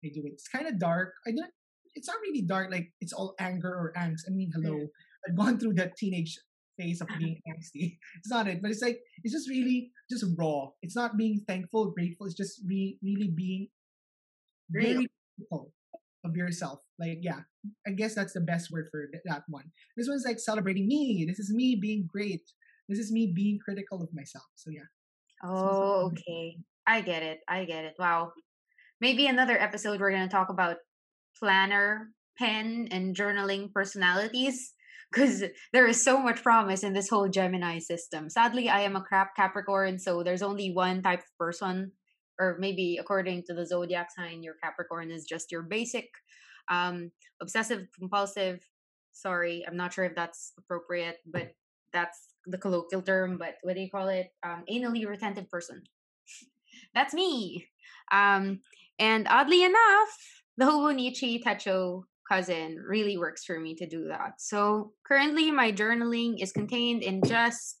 [0.03, 0.33] I do it.
[0.33, 1.13] It's kind of dark.
[1.27, 1.51] I don't
[1.95, 4.27] it's not really dark like it's all anger or angst.
[4.27, 4.87] I mean, hello,
[5.27, 6.37] I've gone through that teenage
[6.77, 7.97] phase of being angsty.
[8.17, 10.67] It's not it, but it's like it's just really just raw.
[10.81, 12.27] It's not being thankful, grateful.
[12.27, 13.67] It's just re- really being
[14.69, 15.71] very grateful
[16.23, 16.79] of yourself.
[16.99, 17.41] Like yeah,
[17.87, 19.65] I guess that's the best word for that one.
[19.97, 21.25] This one's like celebrating me.
[21.27, 22.43] This is me being great.
[22.89, 24.45] This is me being critical of myself.
[24.55, 24.87] So yeah.
[25.43, 26.57] Oh, okay.
[26.87, 27.39] I get it.
[27.47, 27.95] I get it.
[27.97, 28.31] Wow.
[29.01, 30.77] Maybe another episode we're gonna talk about
[31.37, 34.73] planner, pen, and journaling personalities
[35.11, 38.29] because there is so much promise in this whole Gemini system.
[38.29, 41.91] Sadly, I am a crap Capricorn, so there's only one type of person,
[42.39, 46.09] or maybe according to the zodiac sign, your Capricorn is just your basic
[46.69, 48.59] um, obsessive compulsive.
[49.13, 51.53] Sorry, I'm not sure if that's appropriate, but
[51.93, 53.37] that's the colloquial term.
[53.37, 54.31] But what do you call it?
[54.43, 55.83] Um, anally retentive person.
[56.93, 57.67] that's me.
[58.11, 58.61] Um,
[58.99, 64.39] and oddly enough, the Hobonichi Techo cousin really works for me to do that.
[64.39, 67.77] So currently, my journaling is contained in just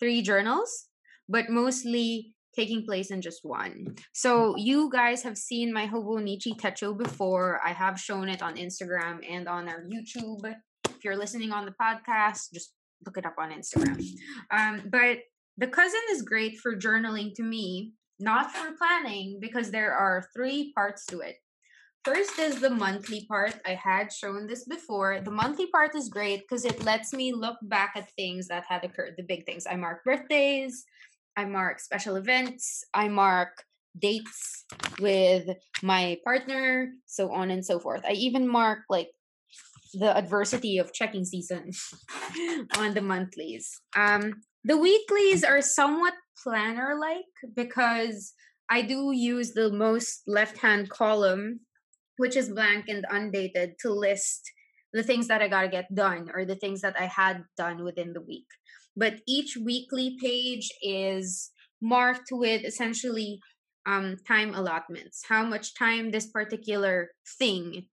[0.00, 0.86] three journals,
[1.28, 3.94] but mostly taking place in just one.
[4.12, 7.60] So you guys have seen my Hobonichi Techo before.
[7.64, 10.52] I have shown it on Instagram and on our YouTube.
[10.88, 12.72] If you're listening on the podcast, just
[13.06, 14.04] look it up on Instagram.
[14.50, 15.18] Um, but
[15.56, 20.72] the cousin is great for journaling to me, not for planning, because there are three
[20.74, 21.36] parts to it.
[22.04, 23.60] First is the monthly part.
[23.66, 25.20] I had shown this before.
[25.20, 28.84] The monthly part is great because it lets me look back at things that had
[28.84, 29.66] occurred, the big things.
[29.66, 30.84] I mark birthdays,
[31.36, 33.64] I mark special events, I mark
[34.00, 34.64] dates
[34.98, 35.50] with
[35.82, 38.02] my partner, so on and so forth.
[38.08, 39.10] I even mark like
[39.92, 41.72] the adversity of checking season
[42.78, 43.78] on the monthlies.
[43.94, 48.32] Um, the weeklies are somewhat planner like because
[48.70, 51.60] I do use the most left hand column
[52.20, 54.42] which is blank and undated to list
[54.92, 57.82] the things that I got to get done or the things that I had done
[57.82, 58.46] within the week.
[58.94, 63.40] But each weekly page is marked with essentially
[63.86, 67.86] um, time allotments, how much time this particular thing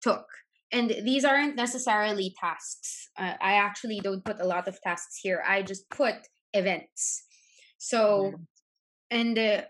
[0.00, 0.24] took.
[0.72, 3.10] And these aren't necessarily tasks.
[3.18, 5.42] Uh, I actually don't put a lot of tasks here.
[5.46, 6.14] I just put
[6.54, 7.24] events.
[7.76, 8.32] So,
[9.10, 9.62] and uh,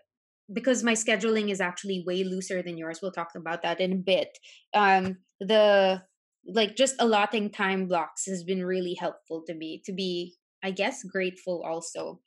[0.52, 3.96] because my scheduling is actually way looser than yours we'll talk about that in a
[3.96, 4.38] bit
[4.74, 6.02] um the
[6.46, 11.02] like just allotting time blocks has been really helpful to me to be i guess
[11.04, 12.20] grateful also.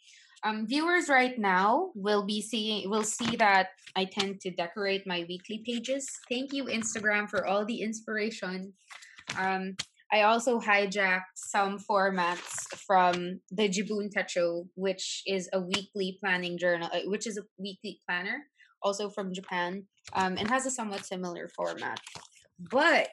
[0.44, 5.26] Um viewers right now will be seeing will see that i tend to decorate my
[5.28, 6.10] weekly pages.
[6.30, 8.74] Thank you instagram for all the inspiration.
[9.38, 9.76] Um
[10.14, 16.90] I also hijacked some formats from the Jibun Techo, which is a weekly planning journal,
[16.92, 18.44] uh, which is a weekly planner,
[18.84, 22.00] also from Japan, um, and has a somewhat similar format.
[22.60, 23.10] But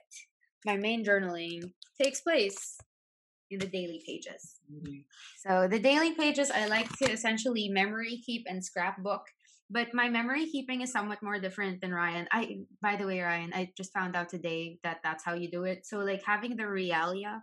[0.66, 2.78] my main journaling takes place
[3.50, 4.56] in the daily pages.
[4.70, 5.00] Mm-hmm.
[5.38, 9.22] So the daily pages, I like to essentially memory keep and scrapbook
[9.70, 12.28] but my memory keeping is somewhat more different than Ryan.
[12.33, 15.64] I by the way, Ryan, I just found out today that that's how you do
[15.64, 15.87] it.
[15.87, 17.42] So like having the realia,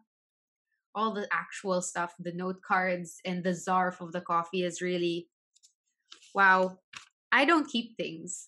[0.96, 5.28] all the actual stuff, the note cards and the zarf of the coffee is really
[6.34, 6.80] wow.
[7.32, 8.48] I don't keep things.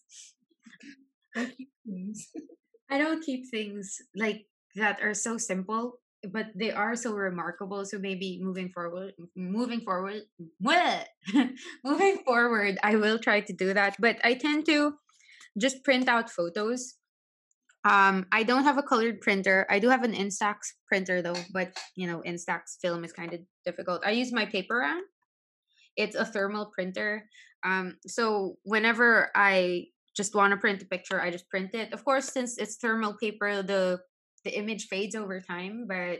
[1.36, 2.28] I keep things.
[2.90, 6.00] I don't keep things like that are so simple
[6.32, 10.22] but they are so remarkable so maybe moving forward moving forward
[11.84, 14.94] moving forward i will try to do that but i tend to
[15.58, 16.96] just print out photos
[17.88, 19.66] Um, I don't have a colored printer.
[19.70, 23.40] I do have an Instax printer though, but you know, Instax film is kind of
[23.64, 24.04] difficult.
[24.06, 25.02] I use my Paperang.
[25.96, 27.30] It's a thermal printer.
[27.64, 29.86] Um, so whenever I
[30.16, 31.94] just want to print a picture, I just print it.
[31.94, 34.00] Of course, since it's thermal paper, the
[34.48, 35.86] the image fades over time.
[35.88, 36.20] But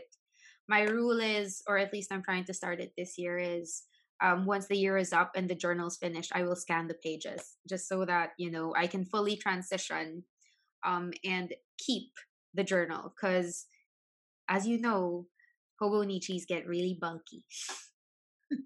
[0.68, 3.84] my rule is, or at least I'm trying to start it this year, is
[4.22, 7.56] um, once the year is up and the journal's finished, I will scan the pages
[7.68, 10.24] just so that you know I can fully transition
[10.84, 12.10] um, and keep
[12.54, 13.66] the journal because,
[14.48, 15.26] as you know,
[15.80, 17.44] hobonichis get really bulky.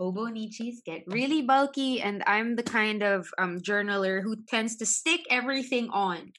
[0.00, 5.20] hobonichis get really bulky, and I'm the kind of um, journaler who tends to stick
[5.30, 6.32] everything on.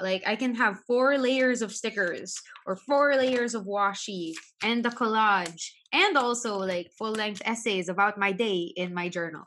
[0.00, 4.90] Like I can have four layers of stickers or four layers of washi and the
[4.90, 9.44] collage, and also like full length essays about my day in my journal.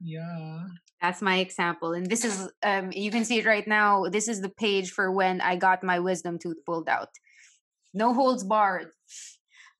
[0.00, 0.64] yeah.
[1.00, 1.92] That's my example.
[1.92, 4.08] And this is um you can see it right now.
[4.08, 7.10] This is the page for when I got my wisdom tooth pulled out.
[7.92, 8.90] No holds barred.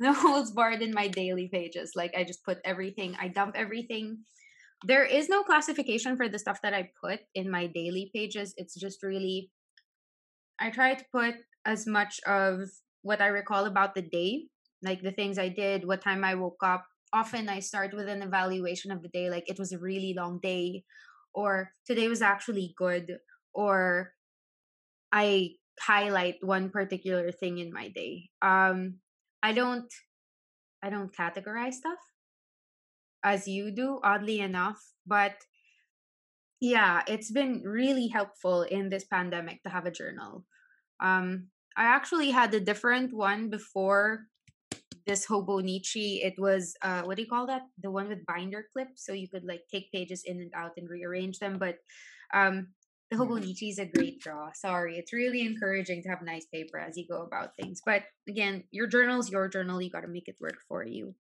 [0.01, 1.93] No holds barred in my daily pages.
[1.95, 4.25] Like I just put everything, I dump everything.
[4.85, 8.55] There is no classification for the stuff that I put in my daily pages.
[8.57, 9.51] It's just really
[10.59, 12.71] I try to put as much of
[13.03, 14.47] what I recall about the day,
[14.83, 16.87] like the things I did, what time I woke up.
[17.13, 20.39] Often I start with an evaluation of the day, like it was a really long
[20.41, 20.85] day,
[21.35, 23.19] or today was actually good
[23.55, 24.13] or
[25.13, 28.95] i highlight one particular thing in my day um
[29.43, 29.93] i don't
[30.83, 31.99] i don't categorize stuff
[33.25, 35.35] as you do oddly enough but
[36.63, 40.47] yeah it's been really helpful in this pandemic to have a journal.
[41.03, 44.27] Um i actually had a different one before
[45.07, 46.25] this hobo hobonichi.
[46.25, 47.63] It was uh what do you call that?
[47.83, 50.89] The one with binder clips so you could like take pages in and out and
[50.89, 51.79] rearrange them but
[52.33, 52.69] um
[53.11, 53.33] the mm-hmm.
[53.33, 54.53] hobonichi is a great draw.
[54.55, 58.63] Sorry it's really encouraging to have nice paper as you go about things but again
[58.71, 61.17] your journal is your journal you got to make it work for you.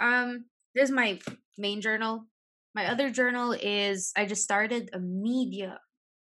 [0.00, 1.18] Um this is my
[1.58, 2.26] main journal
[2.74, 5.78] my other journal is i just started a media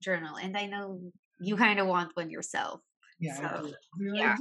[0.03, 1.01] journal and i know
[1.41, 1.59] you mm.
[1.59, 2.81] kind of want one yourself
[3.21, 4.37] yeah, so, yeah.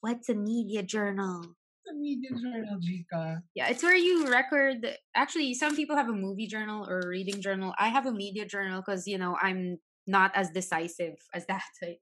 [0.00, 1.44] What's a media journal?
[1.88, 3.40] A media journal, Jika.
[3.54, 4.86] Yeah, it's where you record.
[5.14, 7.72] Actually, some people have a movie journal or a reading journal.
[7.78, 11.62] I have a media journal because you know I'm not as decisive as that.
[11.80, 12.00] Like,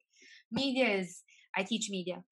[0.50, 1.22] media is.
[1.54, 2.22] I teach media.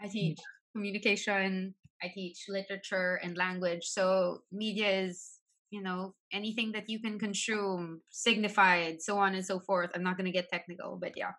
[0.00, 0.12] I mm.
[0.12, 0.38] teach
[0.76, 1.74] communication.
[2.02, 3.84] I teach literature and language.
[3.84, 5.38] So media is
[5.70, 10.16] you know anything that you can consume signified so on and so forth i'm not
[10.16, 11.30] going to get technical but yeah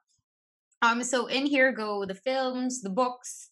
[0.81, 3.51] um so in here go the films the books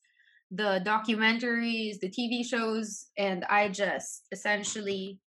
[0.52, 5.19] the documentaries, the TV shows, and I just essentially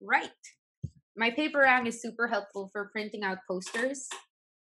[0.00, 0.30] write.
[1.16, 4.08] My Paperang is super helpful for printing out posters.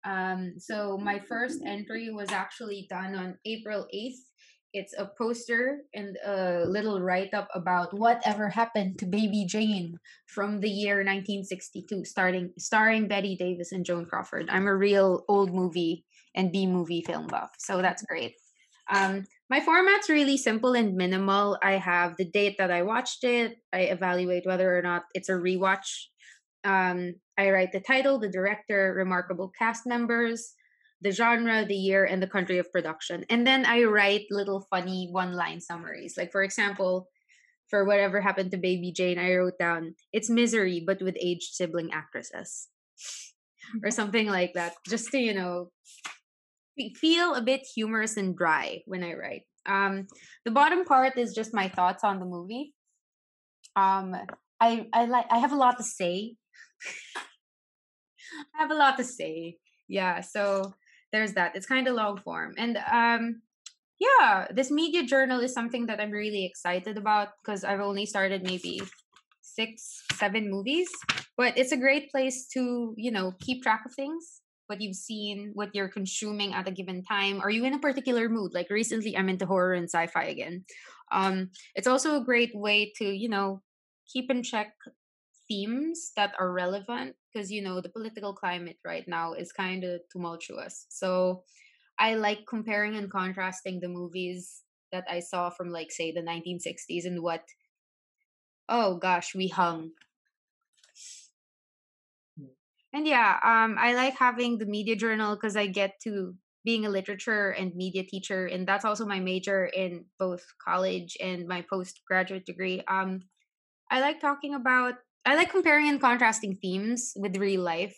[0.04, 4.20] Um, so my first entry was actually done on April 8th.
[4.74, 10.58] It's a poster and a little write up about whatever happened to Baby Jane from
[10.58, 14.50] the year 1962, starting starring Bette Davis and Joan Crawford.
[14.50, 18.34] I'm a real old movie and B movie film buff, so that's great.
[18.92, 21.56] Um, my format's really simple and minimal.
[21.62, 23.58] I have the date that I watched it.
[23.72, 26.06] I evaluate whether or not it's a rewatch.
[26.64, 30.54] Um, I write the title, the director, remarkable cast members,
[31.04, 33.24] the genre, the year, and the country of production.
[33.28, 36.16] And then I write little funny one line summaries.
[36.16, 37.08] Like, for example,
[37.68, 41.92] for whatever happened to Baby Jane, I wrote down, it's misery, but with aged sibling
[41.92, 42.68] actresses.
[43.84, 44.74] or something like that.
[44.88, 45.70] Just to, you know,
[46.96, 49.42] feel a bit humorous and dry when I write.
[49.66, 50.06] Um,
[50.44, 52.74] the bottom part is just my thoughts on the movie.
[53.76, 54.14] Um,
[54.60, 56.36] I I like I have a lot to say.
[58.54, 59.58] I have a lot to say.
[59.88, 60.74] Yeah, so
[61.14, 61.54] there's that.
[61.54, 63.42] It's kind of long form, and um,
[63.98, 68.42] yeah, this media journal is something that I'm really excited about because I've only started
[68.42, 68.82] maybe
[69.40, 70.90] six, seven movies,
[71.36, 75.50] but it's a great place to you know keep track of things what you've seen,
[75.54, 77.40] what you're consuming at a given time.
[77.40, 78.54] Are you in a particular mood?
[78.54, 80.64] Like recently, I'm into horror and sci-fi again.
[81.12, 83.62] Um, it's also a great way to, you know,
[84.10, 84.72] keep in check
[85.48, 90.00] themes that are relevant because you know the political climate right now is kind of
[90.10, 90.86] tumultuous.
[90.90, 91.44] So
[91.98, 97.04] I like comparing and contrasting the movies that I saw from like say the 1960s
[97.04, 97.48] and what
[98.68, 99.92] oh gosh, we hung
[102.92, 106.90] and yeah, um, I like having the media journal because I get to being a
[106.90, 112.46] literature and media teacher, and that's also my major in both college and my postgraduate
[112.46, 112.82] degree.
[112.86, 113.22] Um,
[113.90, 117.96] I like talking about, I like comparing and contrasting themes with real life.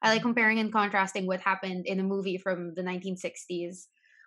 [0.00, 3.86] I like comparing and contrasting what happened in a movie from the 1960s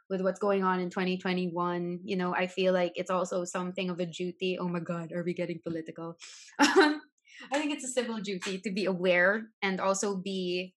[0.10, 3.99] with what's going on in 2021 you know i feel like it's also something of
[3.99, 4.58] a duty.
[4.60, 6.17] Oh my god are we getting political?
[6.60, 10.73] I think it's a civil duty to be aware and also be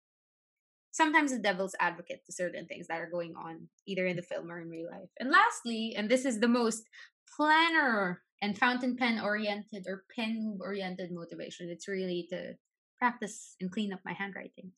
[0.92, 4.50] sometimes the devil's advocate to certain things that are going on either in the film
[4.50, 5.10] or in real life.
[5.20, 6.84] And lastly and this is the most
[7.36, 12.54] planner and fountain pen oriented or pen oriented motivation it's really to
[12.98, 14.70] practice and clean up my handwriting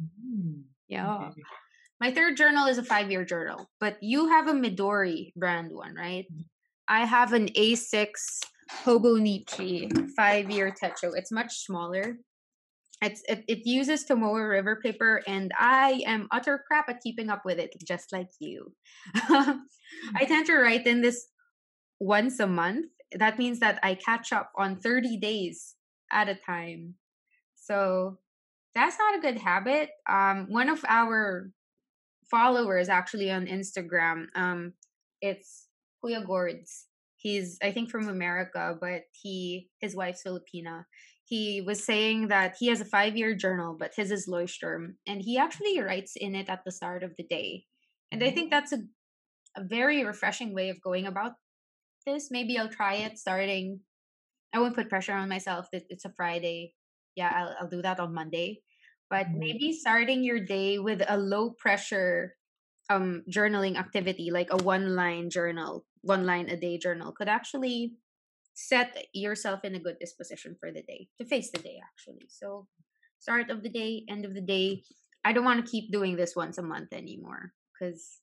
[0.00, 1.42] mm, yeah okay.
[2.02, 5.94] My third journal is a five year journal, but you have a Midori brand one,
[5.94, 6.24] right?
[6.24, 6.40] Mm-hmm.
[6.88, 8.10] I have an A6
[8.84, 11.12] Hobonichi five year techo.
[11.14, 12.18] It's much smaller.
[13.02, 17.42] It's, it, it uses Tomoe River paper, and I am utter crap at keeping up
[17.44, 18.72] with it, just like you.
[19.14, 21.28] I tend to write in this
[22.02, 22.86] once a month.
[23.16, 25.76] That means that I catch up on 30 days
[26.10, 26.94] at a time.
[27.54, 28.18] So
[28.74, 29.90] that's not a good habit.
[30.08, 31.50] Um, one of our
[32.30, 34.26] followers actually on Instagram.
[34.34, 34.72] Um,
[35.20, 35.68] it's
[36.02, 36.86] Kuya Gords.
[37.16, 40.84] He's I think from America, but he his wife's Filipina.
[41.24, 45.22] He was saying that he has a five year journal, but his is Leuchtturm, and
[45.22, 47.64] he actually writes in it at the start of the day.
[48.10, 48.58] And I think mm-hmm.
[48.58, 48.78] that's a
[49.56, 51.32] a very refreshing way of going about
[52.04, 52.30] this.
[52.30, 53.80] Maybe I'll try it starting.
[54.54, 56.74] I won't put pressure on myself that it's a Friday.
[57.16, 58.62] Yeah, I'll, I'll do that on Monday
[59.12, 59.38] but mm-hmm.
[59.38, 62.34] maybe starting your day with a low pressure
[62.88, 67.94] um journaling activity like a one line journal one line a day journal could actually
[68.54, 72.66] set yourself in a good disposition for the day to face the day actually so
[73.20, 74.82] start of the day end of the day
[75.24, 78.18] i don't want to keep doing this once a month anymore because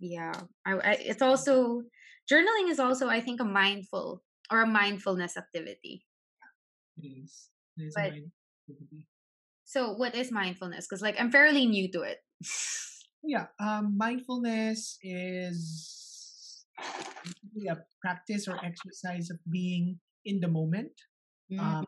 [0.00, 0.32] yeah
[0.66, 1.84] I, I, it's also
[2.30, 6.04] journaling is also i think a mindful or a mindfulness activity
[6.96, 8.12] it is it is but,
[9.64, 10.86] so, what is mindfulness?
[10.86, 12.18] Because, like, I'm fairly new to it.
[13.24, 16.64] yeah, um, mindfulness is
[17.68, 20.92] a practice or exercise of being in the moment.
[21.50, 21.60] Mm.
[21.60, 21.86] Um,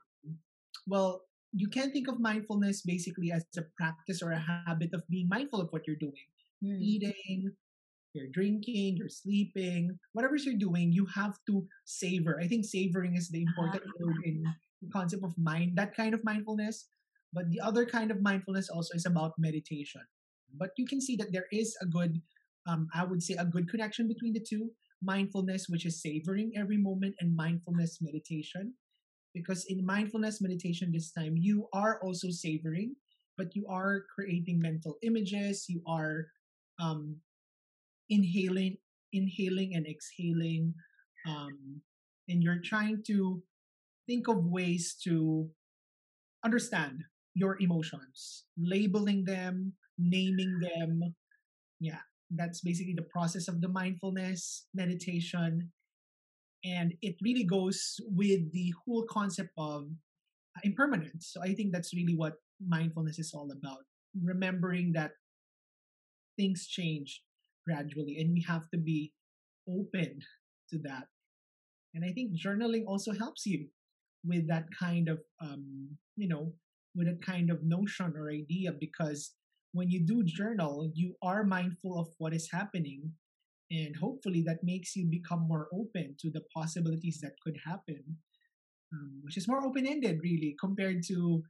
[0.86, 1.22] well,
[1.52, 5.60] you can think of mindfulness basically as a practice or a habit of being mindful
[5.60, 6.26] of what you're doing,
[6.64, 6.80] mm.
[6.80, 7.52] eating,
[8.16, 12.40] you're drinking, you're sleeping, whatever you're doing, you have to savor.
[12.42, 13.92] I think savoring is the important ah.
[14.00, 14.42] word in
[14.82, 16.88] the concept of mind, that kind of mindfulness.
[17.32, 20.00] But the other kind of mindfulness also is about meditation.
[20.56, 22.22] But you can see that there is a good,
[22.66, 24.70] um, I would say, a good connection between the two
[25.02, 28.72] mindfulness, which is savoring every moment, and mindfulness meditation.
[29.34, 32.96] Because in mindfulness meditation this time, you are also savoring,
[33.36, 36.28] but you are creating mental images, you are
[36.80, 37.16] um,
[38.08, 38.76] inhaling,
[39.12, 40.74] inhaling and exhaling,
[41.26, 41.80] um,
[42.28, 43.42] and you're trying to
[44.06, 45.48] think of ways to
[46.44, 47.02] understand
[47.34, 51.14] your emotions, labeling them, naming them.
[51.80, 55.72] Yeah, that's basically the process of the mindfulness meditation.
[56.64, 59.88] And it really goes with the whole concept of
[60.64, 61.30] impermanence.
[61.32, 62.34] So I think that's really what
[62.66, 63.84] mindfulness is all about.
[64.20, 65.12] Remembering that
[66.36, 67.22] things change
[67.66, 69.12] gradually and we have to be
[69.68, 70.20] open
[70.70, 71.04] to that.
[71.94, 73.68] And I think journaling also helps you
[74.24, 76.52] with that kind of, um, you know,
[76.94, 79.32] with a kind of notion or idea because
[79.72, 83.12] when you do journal, you are mindful of what is happening.
[83.70, 88.02] And hopefully that makes you become more open to the possibilities that could happen,
[88.92, 91.42] um, which is more open ended, really, compared to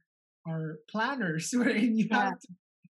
[0.47, 2.25] our planners, wherein you yeah.
[2.25, 2.47] have to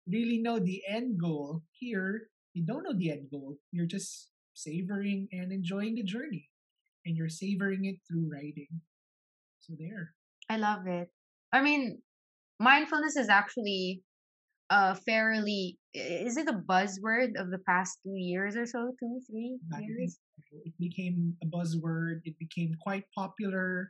[0.07, 1.61] really know the end goal.
[1.71, 3.55] Here, you don't know the end goal.
[3.71, 6.49] You're just savoring and enjoying the journey.
[7.05, 8.81] And you're savoring it through writing.
[9.59, 10.13] So there.
[10.49, 11.09] I love it.
[11.53, 12.01] I mean,
[12.59, 14.01] mindfulness is actually
[14.69, 19.57] a fairly is it a buzzword of the past two years or so two three
[19.79, 20.17] years
[20.65, 23.89] it became a buzzword it became quite popular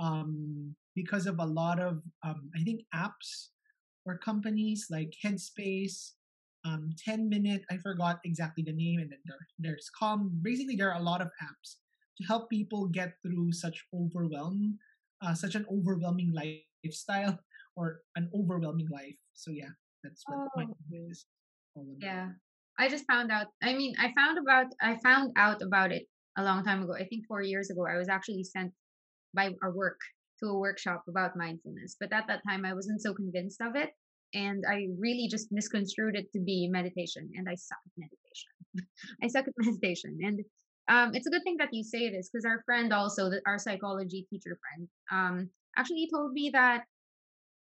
[0.00, 3.50] um, because of a lot of um, i think apps
[4.04, 6.10] or companies like headspace
[6.66, 10.92] um, 10 minute i forgot exactly the name and then there, there's calm basically there
[10.92, 11.76] are a lot of apps
[12.18, 14.78] to help people get through such overwhelm
[15.22, 17.38] uh, such an overwhelming lifestyle
[17.76, 19.16] or an overwhelming life.
[19.34, 20.48] So yeah, that's what oh.
[20.56, 20.66] my
[21.10, 21.26] is.
[21.98, 22.30] Yeah.
[22.78, 26.04] I just found out I mean, I found about I found out about it
[26.36, 26.94] a long time ago.
[26.94, 28.72] I think 4 years ago I was actually sent
[29.34, 29.98] by our work
[30.40, 31.96] to a workshop about mindfulness.
[31.98, 33.90] But at that time I wasn't so convinced of it
[34.36, 38.52] and I really just misconstrued it to be meditation and I suck at meditation.
[39.22, 40.44] I suck at meditation and
[40.88, 44.26] um, it's a good thing that you say this because our friend also, our psychology
[44.30, 46.84] teacher friend, um, actually told me that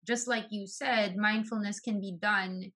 [0.06, 2.72] just like you said, mindfulness can be done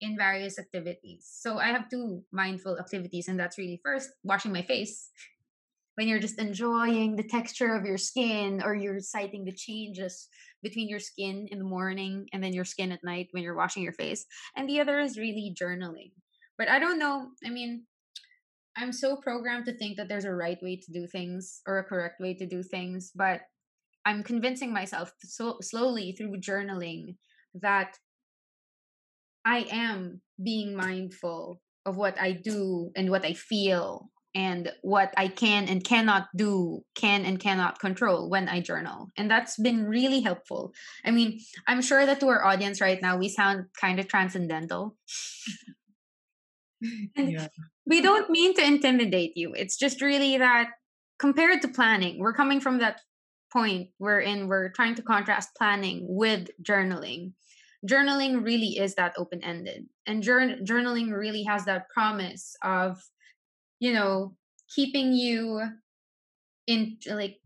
[0.00, 1.28] in various activities.
[1.30, 5.10] So I have two mindful activities, and that's really first washing my face.
[6.00, 10.28] When you're just enjoying the texture of your skin, or you're citing the changes
[10.62, 13.82] between your skin in the morning and then your skin at night when you're washing
[13.82, 14.24] your face.
[14.56, 16.12] And the other is really journaling.
[16.56, 17.28] But I don't know.
[17.44, 17.84] I mean,
[18.78, 21.84] I'm so programmed to think that there's a right way to do things or a
[21.84, 23.42] correct way to do things, but
[24.06, 27.16] I'm convincing myself so slowly through journaling
[27.60, 27.98] that
[29.44, 35.28] I am being mindful of what I do and what I feel and what I
[35.28, 39.10] can and cannot do, can and cannot control when I journal.
[39.16, 40.72] And that's been really helpful.
[41.04, 44.96] I mean, I'm sure that to our audience right now, we sound kind of transcendental.
[47.16, 47.48] yeah.
[47.86, 49.52] We don't mean to intimidate you.
[49.54, 50.70] It's just really that
[51.20, 53.00] compared to planning, we're coming from that
[53.52, 57.32] point wherein we're trying to contrast planning with journaling.
[57.88, 59.86] Journaling really is that open ended.
[60.06, 63.02] And jour- journaling really has that promise of,
[63.80, 64.36] you know,
[64.74, 65.60] keeping you
[66.66, 67.38] in, like,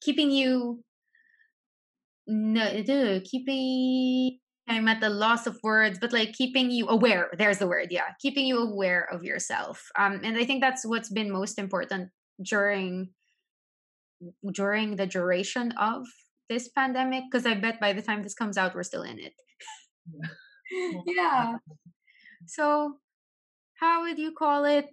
[0.00, 0.82] keeping you,
[2.26, 4.38] no, keeping,
[4.68, 7.28] I'm at the loss of words, but like keeping you aware.
[7.36, 8.14] There's the word, yeah.
[8.20, 9.84] Keeping you aware of yourself.
[9.98, 12.10] Um, and I think that's what's been most important
[12.42, 13.10] during
[14.52, 16.06] during the duration of
[16.48, 19.32] this pandemic because i bet by the time this comes out we're still in it
[20.72, 21.00] yeah.
[21.06, 21.54] yeah
[22.46, 22.96] so
[23.80, 24.86] how would you call it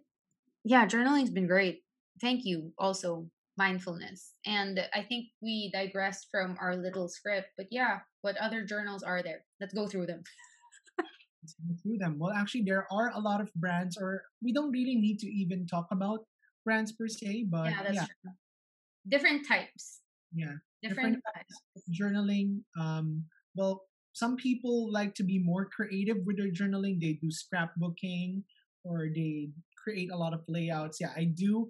[0.67, 1.81] yeah journaling's been great
[2.21, 3.25] thank you also
[3.57, 9.01] mindfulness and i think we digressed from our little script but yeah what other journals
[9.01, 10.21] are there let's go through them
[10.99, 14.71] let's go through them well actually there are a lot of brands or we don't
[14.71, 16.19] really need to even talk about
[16.63, 18.31] brands per se but yeah, yeah
[19.09, 20.01] different types.
[20.33, 20.53] Yeah.
[20.83, 21.83] Different, different types.
[21.89, 22.61] Journaling.
[22.79, 23.23] Um,
[23.55, 26.99] well, some people like to be more creative with their journaling.
[26.99, 28.43] They do scrapbooking
[28.83, 29.49] or they
[29.87, 30.99] create a lot of layouts.
[30.99, 31.69] Yeah, I do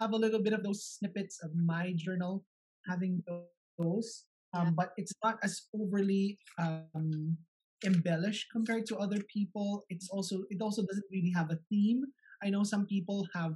[0.00, 2.44] have a little bit of those snippets of my journal
[2.88, 3.22] having
[3.78, 4.24] those.
[4.54, 4.72] Um, yeah.
[4.76, 7.36] But it's not as overly um,
[7.84, 9.84] embellished compared to other people.
[9.90, 12.04] It's also it also doesn't really have a theme.
[12.42, 13.52] I know some people have.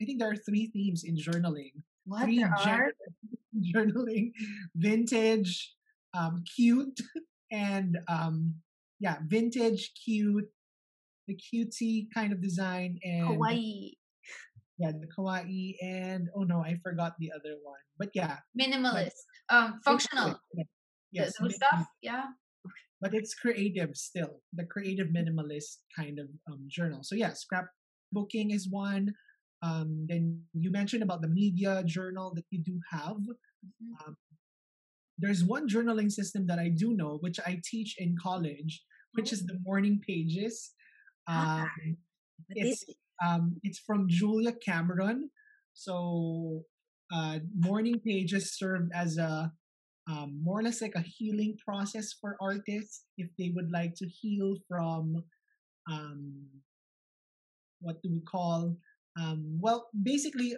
[0.00, 1.72] I think there are three themes in journaling.
[2.04, 2.92] What three are?
[3.74, 4.32] journaling,
[4.76, 5.74] vintage,
[6.14, 7.00] um, cute,
[7.50, 8.54] and um,
[9.00, 10.48] yeah, vintage, cute,
[11.28, 13.92] the cutesy kind of design, and kawaii.
[14.78, 17.84] Yeah, the kawaii, and oh no, I forgot the other one.
[17.98, 20.40] But yeah, minimalist, but, um, functional.
[20.54, 20.64] Yeah.
[21.10, 21.86] Yes, stuff.
[22.02, 22.24] Yeah.
[23.00, 27.00] But it's creative still, the creative minimalist kind of um, journal.
[27.02, 29.14] So yeah, scrapbooking is one.
[29.62, 33.16] Um, then you mentioned about the media journal that you do have.
[33.16, 34.06] Mm-hmm.
[34.06, 34.16] Um,
[35.18, 38.82] there's one journaling system that I do know, which I teach in college,
[39.14, 40.72] which is the morning pages.
[41.28, 41.96] Ah, um,
[42.50, 42.84] it's
[43.24, 45.30] um, it's from Julia Cameron.
[45.74, 46.64] So
[47.12, 49.52] uh, morning pages serve as a
[50.08, 54.06] um, more or less like a healing process for artists if they would like to
[54.08, 55.22] heal from
[55.90, 56.46] um,
[57.80, 58.76] what do we call
[59.18, 60.54] um, well, basically,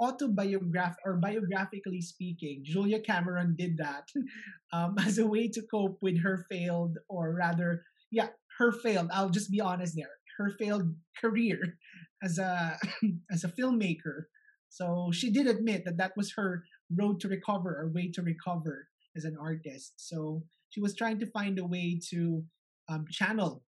[0.00, 4.08] autobiograph or biographically speaking, Julia Cameron did that
[4.72, 8.28] um, as a way to cope with her failed, or rather, yeah,
[8.58, 9.08] her failed.
[9.12, 10.10] I'll just be honest there.
[10.36, 11.78] Her failed career
[12.22, 12.78] as a
[13.30, 14.24] as a filmmaker.
[14.68, 18.88] So she did admit that that was her road to recover or way to recover
[19.16, 19.94] as an artist.
[19.96, 22.44] So she was trying to find a way to
[22.88, 23.62] um, channel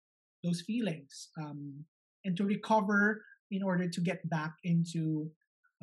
[0.43, 1.85] those feelings um,
[2.25, 5.29] and to recover in order to get back into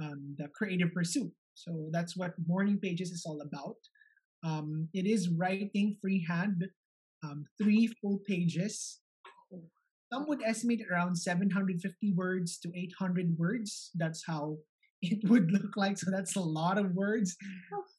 [0.00, 1.32] um, the creative pursuit.
[1.54, 3.76] So that's what Morning Pages is all about.
[4.44, 6.64] Um, it is writing freehand,
[7.24, 9.00] um, three full pages.
[10.12, 13.90] Some would estimate around 750 words to 800 words.
[13.94, 14.58] That's how
[15.02, 15.98] it would look like.
[15.98, 17.36] So that's a lot of words.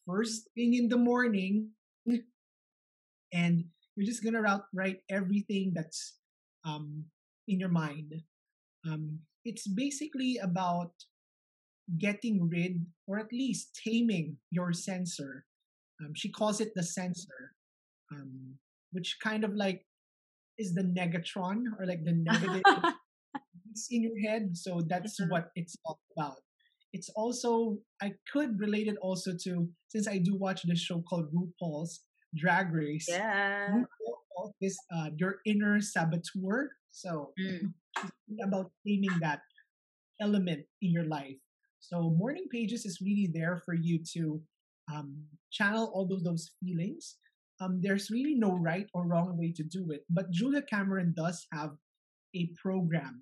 [0.07, 1.71] First thing in the morning,
[3.33, 3.65] and
[3.95, 4.41] you're just gonna
[4.73, 6.17] write everything that's
[6.63, 7.05] um,
[7.47, 8.13] in your mind.
[8.87, 10.91] Um, it's basically about
[11.97, 15.45] getting rid or at least taming your censor.
[16.03, 17.53] Um, she calls it the censor,
[18.11, 18.57] um,
[18.95, 19.85] which kind of like
[20.57, 22.63] is the negatron or like the negative
[23.91, 24.55] in your head.
[24.55, 25.31] So that's mm-hmm.
[25.31, 26.37] what it's all about.
[26.93, 31.27] It's also I could relate it also to since I do watch this show called
[31.35, 32.01] RuPaul's
[32.33, 33.07] Drag Race.
[33.09, 33.67] Yeah.
[33.67, 36.71] RuPaul is uh, your inner saboteur.
[36.91, 37.71] So mm
[38.43, 39.39] about taming that
[40.19, 41.37] element in your life.
[41.79, 44.41] So morning pages is really there for you to
[44.93, 45.15] um,
[45.51, 47.15] channel all of those feelings.
[47.61, 50.03] Um, there's really no right or wrong way to do it.
[50.09, 51.71] But Julia Cameron does have
[52.35, 53.21] a program,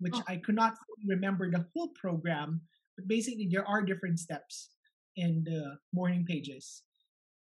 [0.00, 0.24] which Oh.
[0.26, 0.74] I could not
[1.06, 2.60] remember the whole program,
[2.96, 4.70] but basically there are different steps
[5.16, 6.82] in the morning pages.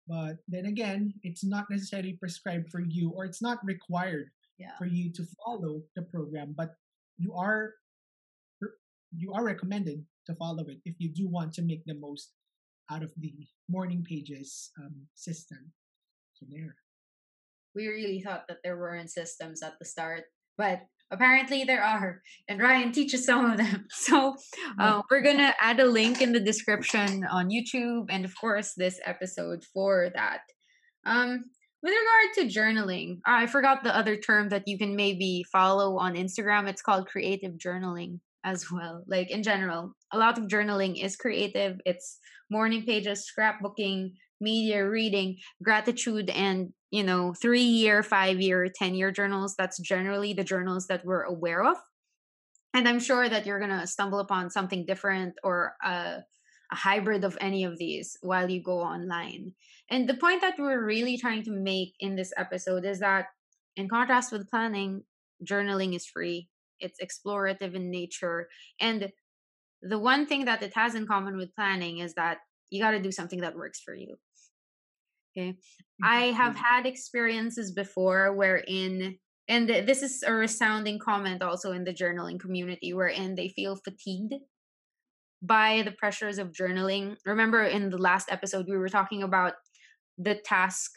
[0.07, 4.74] But then again, it's not necessarily prescribed for you or it's not required Yeah.
[4.78, 6.74] for you to follow the program, but
[7.18, 7.74] you are
[9.15, 12.34] you are recommended to follow it if you do want to make the most
[12.91, 13.34] out of the
[13.70, 15.72] morning pages um, system.
[16.42, 16.76] There.
[17.76, 20.24] We really thought that there weren't systems at the start,
[20.58, 20.82] but
[21.12, 22.22] apparently there are.
[22.48, 23.86] And Ryan teaches some of them.
[23.92, 24.36] So
[24.80, 28.74] uh, we're going to add a link in the description on YouTube and, of course,
[28.76, 30.42] this episode for that.
[31.06, 31.46] Um,
[31.84, 36.16] with regard to journaling, I forgot the other term that you can maybe follow on
[36.16, 36.68] Instagram.
[36.68, 39.04] It's called creative journaling as well.
[39.08, 41.80] Like in general, a lot of journaling is creative.
[41.86, 42.18] It's
[42.50, 49.12] morning pages, scrapbooking, media reading, gratitude, and you know, three year, five year, 10 year
[49.12, 49.56] journals.
[49.58, 51.78] That's generally the journals that we're aware of.
[52.74, 56.20] And I'm sure that you're going to stumble upon something different or a,
[56.72, 59.54] a hybrid of any of these while you go online.
[59.90, 63.28] And the point that we're really trying to make in this episode is that,
[63.76, 65.04] in contrast with planning,
[65.44, 68.48] journaling is free, it's explorative in nature.
[68.80, 69.12] And
[69.82, 73.00] the one thing that it has in common with planning is that you got to
[73.00, 74.18] do something that works for you.
[75.38, 75.56] Okay.
[76.04, 79.18] I have had experiences before wherein,
[79.48, 84.34] and this is a resounding comment also in the journaling community, wherein they feel fatigued
[85.42, 87.18] by the pressures of journaling.
[87.26, 89.54] Remember in the last episode, we were talking about
[90.18, 90.92] the task.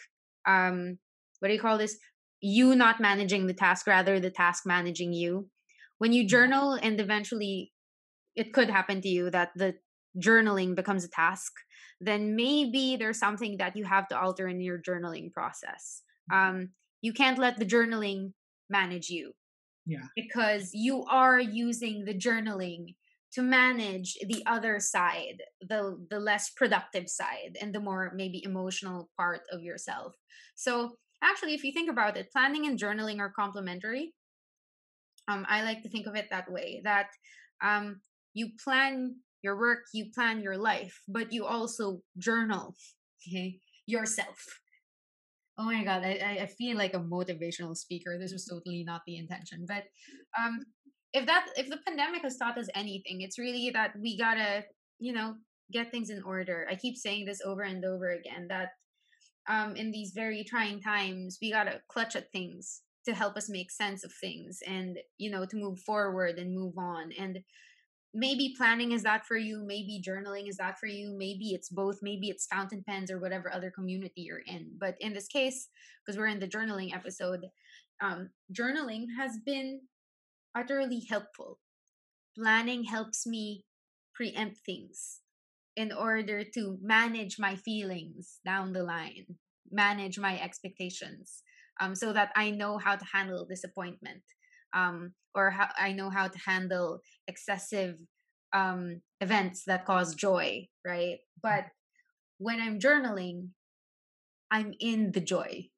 [0.46, 0.98] Um,
[1.40, 1.98] what do you call this?
[2.40, 5.48] You not managing the task, rather the task managing you.
[5.98, 7.72] When you journal and eventually
[8.34, 9.74] it could happen to you that the
[10.18, 11.52] journaling becomes a task,
[12.00, 16.02] then maybe there's something that you have to alter in your journaling process.
[16.32, 16.70] Um,
[17.02, 18.32] you can't let the journaling
[18.68, 19.32] manage you.
[19.86, 20.06] Yeah.
[20.16, 22.94] Because you are using the journaling
[23.32, 29.08] to manage the other side, the the less productive side and the more maybe emotional
[29.16, 30.14] part of yourself.
[30.54, 34.14] So actually if you think about it, planning and journaling are complementary.
[35.28, 36.80] Um, I like to think of it that way.
[36.84, 37.08] That
[37.62, 38.00] um,
[38.34, 42.74] you plan your work, you plan your life, but you also journal,
[43.26, 44.60] okay, yourself.
[45.58, 48.18] Oh my god, I, I feel like a motivational speaker.
[48.18, 49.66] This was totally not the intention.
[49.68, 49.84] But
[50.38, 50.60] um
[51.12, 54.64] if that if the pandemic has taught us anything, it's really that we gotta,
[54.98, 55.34] you know,
[55.72, 56.66] get things in order.
[56.70, 58.70] I keep saying this over and over again that
[59.48, 63.70] um in these very trying times we gotta clutch at things to help us make
[63.70, 67.40] sense of things and you know to move forward and move on and
[68.12, 71.98] maybe planning is that for you maybe journaling is that for you maybe it's both
[72.02, 74.72] maybe it's fountain pens or whatever other community you're in.
[74.78, 75.68] But in this case
[76.04, 77.46] because we're in the journaling episode
[78.00, 79.82] um, journaling has been
[80.54, 81.58] utterly helpful.
[82.36, 83.64] Planning helps me
[84.14, 85.20] preempt things
[85.76, 89.24] in order to manage my feelings down the line
[89.70, 91.42] manage my expectations
[91.80, 94.22] um, so that i know how to handle disappointment
[94.74, 97.96] um, or how I know how to handle excessive
[98.52, 101.18] um, events that cause joy, right?
[101.42, 101.66] But
[102.38, 103.48] when I'm journaling,
[104.50, 105.68] I'm in the joy.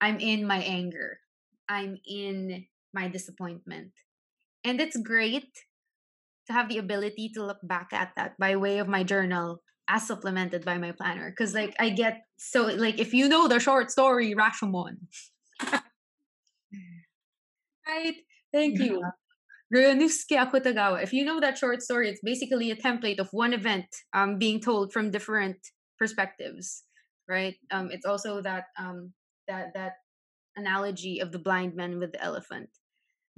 [0.00, 1.18] I'm in my anger.
[1.68, 3.92] I'm in my disappointment.
[4.64, 5.50] And it's great
[6.46, 10.06] to have the ability to look back at that by way of my journal as
[10.06, 11.30] supplemented by my planner.
[11.30, 14.96] Because, like, I get so, like, if you know the short story, Rashomon.
[17.88, 18.14] right?
[18.52, 19.02] Thank you.
[19.74, 21.02] Ryunosuke Akutagawa.
[21.02, 24.60] If you know that short story, it's basically a template of one event um, being
[24.60, 25.56] told from different
[25.98, 26.84] perspectives,
[27.28, 27.56] right?
[27.70, 29.12] Um, it's also that um,
[29.48, 29.94] that that
[30.56, 32.70] analogy of the blind man with the elephant.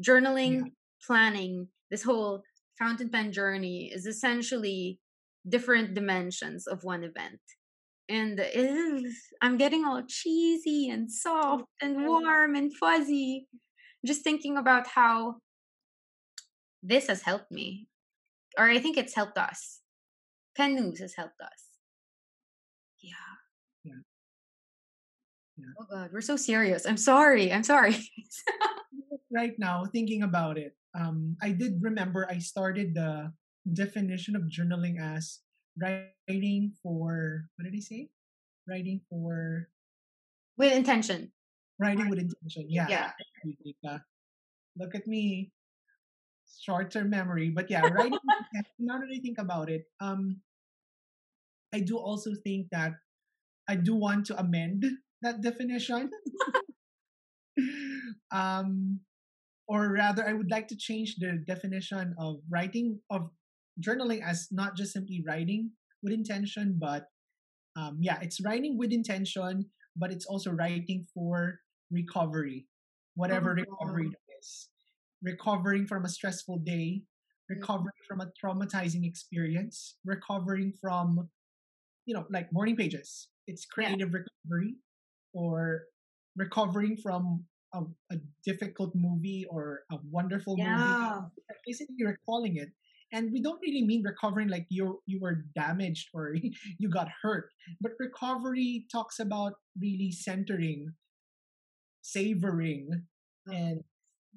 [0.03, 0.70] Journaling, Yeah.
[1.07, 2.42] planning, this whole
[2.78, 5.01] fountain pen journey is essentially
[5.49, 7.40] different dimensions of one event.
[8.09, 13.47] And is, I'm getting all cheesy and soft and warm and fuzzy
[14.05, 15.36] just thinking about how
[16.82, 17.88] this has helped me
[18.59, 19.80] or i think it's helped us.
[20.57, 21.76] Pen Noobs has helped us.
[23.03, 23.12] Yeah.
[23.84, 24.01] Yeah.
[25.59, 25.72] Yeah.
[25.80, 26.86] oh god we're so serious.
[26.86, 27.97] I'm sorry i'm sorry.
[29.28, 30.72] Right now thinking about it.
[30.97, 33.32] Um i did remember i started the
[33.72, 35.40] definition of journaling as
[35.76, 38.09] writing for what did he say?
[38.68, 39.68] Writing for
[40.57, 41.32] with intention
[41.78, 43.10] writing with intention yeah, Yeah.
[43.88, 43.98] uh,
[44.76, 45.52] look at me
[46.62, 50.40] short-term memory but yeah writing with intention, now that i think about it um
[51.74, 52.92] i do also think that
[53.68, 54.84] i do want to amend
[55.22, 56.10] that definition.
[58.32, 59.00] um,
[59.68, 63.30] or rather, I would like to change the definition of writing of
[63.80, 65.72] journaling as not just simply writing
[66.02, 67.06] with intention, but
[67.76, 69.66] um, yeah, it's writing with intention,
[69.96, 71.60] but it's also writing for
[71.91, 72.66] recovery,
[73.14, 74.11] whatever oh, recovery
[74.41, 74.68] is.
[75.22, 77.57] Recovering from a stressful day, mm.
[77.57, 81.28] recovering from a traumatizing experience, recovering from,
[82.05, 83.28] you know, like morning pages.
[83.47, 84.20] It's creative yeah.
[84.20, 84.74] recovery
[85.32, 85.82] or
[86.37, 87.80] recovering from a,
[88.12, 91.14] a, difficult movie or a wonderful yeah.
[91.14, 91.30] movie.
[91.66, 92.68] Basically, recalling it
[93.12, 96.34] and we don't really mean recovering like you you were damaged or
[96.78, 100.93] you got hurt but recovery talks about really centering
[102.07, 103.02] savoring
[103.48, 103.52] mm.
[103.54, 103.82] and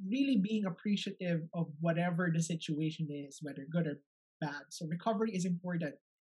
[0.07, 3.99] really being appreciative of whatever the situation is whether good or
[4.41, 5.93] bad so recovery is important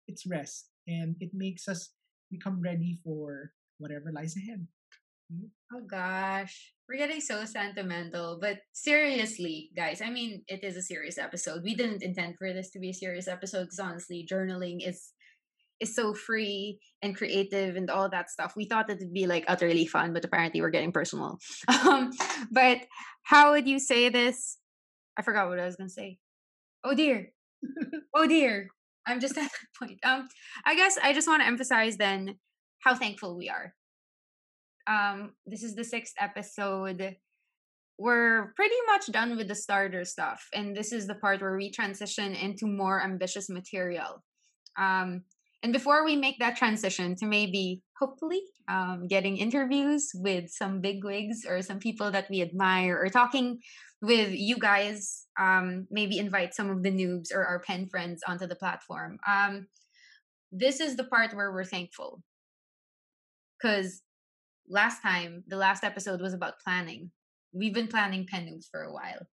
[0.08, 1.90] it's rest and it makes us
[2.30, 4.68] become ready for whatever lies ahead
[5.74, 8.38] Oh gosh, we're getting so sentimental.
[8.40, 11.64] But seriously, guys, I mean, it is a serious episode.
[11.64, 15.13] We didn't intend for this to be a serious episode because honestly, journaling is
[15.84, 18.54] is so free and creative and all that stuff.
[18.56, 21.40] We thought it'd be like utterly fun, but apparently we're getting personal.
[21.84, 22.12] Um,
[22.52, 22.80] but
[23.24, 24.58] how would you say this?
[25.18, 26.18] I forgot what I was gonna say.
[26.84, 27.32] Oh dear.
[28.16, 28.68] oh dear.
[29.06, 30.00] I'm just at that point.
[30.04, 30.28] Um,
[30.66, 32.40] I guess I just want to emphasize then
[32.80, 33.74] how thankful we are
[34.88, 37.16] um this is the sixth episode
[37.98, 41.72] we're pretty much done with the starter stuff and this is the part where we
[41.72, 44.24] transition into more ambitious material
[44.78, 45.24] um
[45.64, 51.46] and before we make that transition to maybe hopefully um, getting interviews with some bigwigs
[51.48, 53.60] or some people that we admire or talking
[54.02, 58.46] with you guys um, maybe invite some of the noobs or our pen friends onto
[58.46, 59.68] the platform um,
[60.52, 62.22] this is the part where we're thankful
[63.64, 64.02] because
[64.68, 67.12] last time, the last episode was about planning.
[67.54, 69.28] We've been planning pen noobs for a while,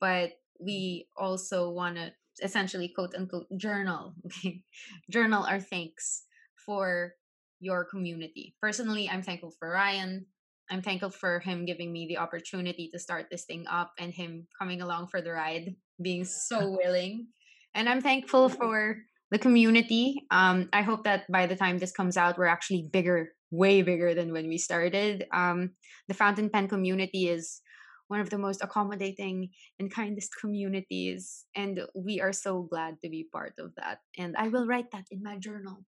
[0.00, 0.30] but
[0.60, 2.12] we also want to
[2.42, 4.62] essentially quote unquote journal, okay,
[5.10, 6.24] journal our thanks
[6.64, 7.14] for
[7.60, 8.54] your community.
[8.60, 10.26] Personally, I'm thankful for Ryan.
[10.70, 14.48] I'm thankful for him giving me the opportunity to start this thing up and him
[14.58, 17.28] coming along for the ride, being so willing.
[17.74, 18.98] And I'm thankful for
[19.30, 20.26] the community.
[20.30, 24.14] Um, I hope that by the time this comes out, we're actually bigger way bigger
[24.14, 25.26] than when we started.
[25.32, 25.70] Um,
[26.08, 27.60] the fountain pen community is
[28.08, 33.28] one of the most accommodating and kindest communities, and we are so glad to be
[33.32, 34.00] part of that.
[34.18, 35.84] And I will write that in my journal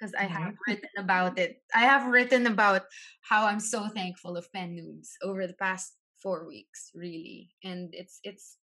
[0.00, 1.62] because I have written about it.
[1.74, 2.82] I have written about
[3.22, 5.92] how I'm so thankful of pen noobs over the past
[6.22, 7.50] four weeks, really.
[7.64, 8.56] And it's it's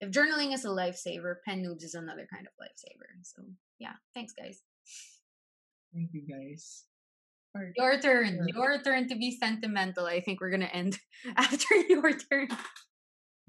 [0.00, 3.10] if journaling is a lifesaver, pen noobs is another kind of lifesaver.
[3.22, 3.42] So
[3.78, 4.60] yeah, thanks guys.
[5.92, 6.84] Thank you guys.
[7.76, 8.46] Your turn.
[8.54, 10.06] Your turn to be sentimental.
[10.06, 10.98] I think we're gonna end
[11.36, 12.48] after your turn.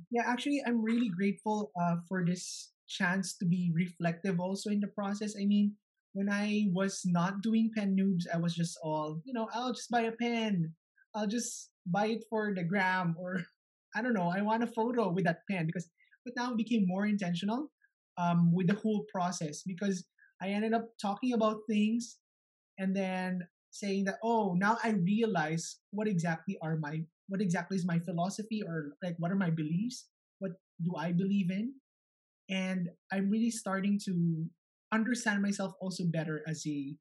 [0.10, 4.88] Yeah, actually, I'm really grateful uh, for this chance to be reflective also in the
[4.88, 5.36] process.
[5.40, 5.76] I mean,
[6.14, 9.90] when I was not doing pen noobs, I was just all, you know, I'll just
[9.90, 10.74] buy a pen.
[11.16, 13.42] I'll just buy it for the gram or
[13.96, 15.90] I don't know, I want a photo with that pen because
[16.24, 17.72] but now it became more intentional
[18.18, 20.06] um, with the whole process because
[20.42, 22.18] I ended up talking about things
[22.78, 23.42] and then
[23.72, 27.02] saying that oh now i realize what exactly are my
[27.32, 30.08] what exactly is my philosophy or like what are my beliefs?
[30.40, 30.52] What
[30.84, 31.74] do i believe in?
[32.50, 34.46] And i'm really starting to
[34.92, 36.94] understand myself also better as a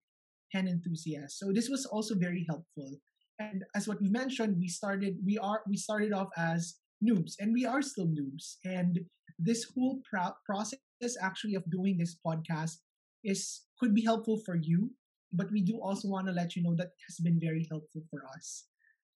[0.52, 1.38] pen enthusiast.
[1.38, 2.98] So this was also very helpful.
[3.38, 7.52] And as what we mentioned we started we are we started off as noobs and
[7.52, 8.62] we are still noobs.
[8.64, 9.00] And
[9.38, 12.78] this whole pro- process actually of doing this podcast
[13.24, 14.90] is could be helpful for you
[15.32, 18.24] but we do also want to let you know that has been very helpful for
[18.34, 18.64] us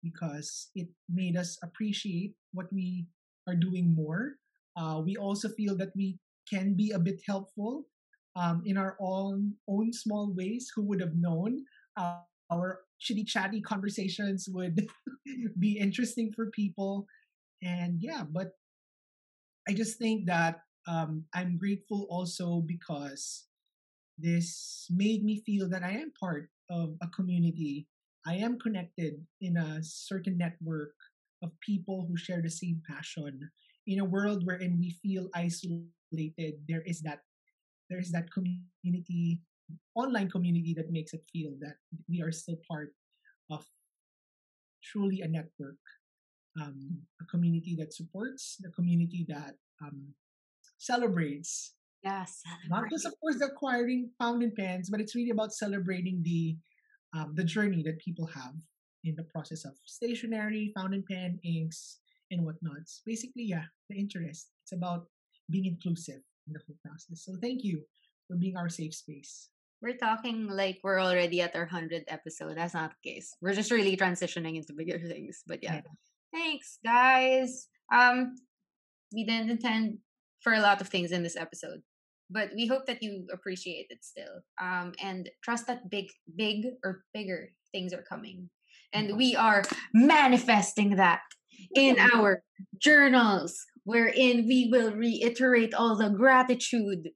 [0.03, 3.07] because it made us appreciate what we
[3.49, 4.37] are doing more.
[4.77, 7.87] Uh, we also feel that we can be a bit helpful
[8.37, 10.71] um, in our own own small ways.
[10.75, 11.65] Who would have known
[11.97, 12.21] uh,
[12.53, 14.87] our chitty chatty conversations would
[15.59, 17.07] be interesting for people?
[17.62, 18.53] And yeah, but
[19.69, 23.47] I just think that um, I'm grateful also because
[24.19, 27.87] this made me feel that I am part of a community.
[28.27, 30.95] I am connected in a certain network
[31.43, 33.51] of people who share the same passion.
[33.87, 37.21] In a world wherein we feel isolated, there is that
[37.91, 39.43] there is that community,
[39.95, 41.77] online community that makes it feel that
[42.09, 42.95] we are still part
[43.51, 43.67] of
[44.83, 45.81] truly a network,
[46.61, 50.15] um, a community that supports, the community that um,
[50.79, 51.75] celebrates
[52.05, 52.43] Yes.
[52.69, 56.57] Not just, of course, the acquiring fountain pens, but it's really about celebrating the
[57.17, 58.55] um, the journey that people have
[59.05, 61.99] in the process of stationery, fountain pen, inks,
[62.31, 63.03] and whatnots.
[63.07, 64.49] Basically, yeah, the interest.
[64.65, 65.07] It's about
[65.51, 67.25] being inclusive in the whole process.
[67.25, 67.83] So thank you
[68.27, 69.49] for being our safe space.
[69.81, 72.57] We're talking like we're already at our 100th episode.
[72.57, 73.37] That's not the case.
[73.41, 75.43] We're just really transitioning into bigger things.
[75.47, 75.75] But yeah.
[75.75, 75.81] yeah.
[76.33, 77.69] Thanks, guys.
[77.93, 78.35] Um,
[79.13, 79.99] we didn't intend
[80.41, 81.83] for a lot of things in this episode,
[82.31, 84.43] but we hope that you appreciate it still.
[84.61, 86.07] Um, and trust that big,
[86.37, 88.51] big or bigger things are coming.
[88.93, 91.20] And we are manifesting that
[91.75, 92.43] in our
[92.79, 97.11] journals, wherein we will reiterate all the gratitude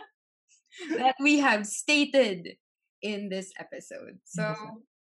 [0.96, 2.56] that we have stated
[3.02, 4.18] in this episode.
[4.24, 4.54] So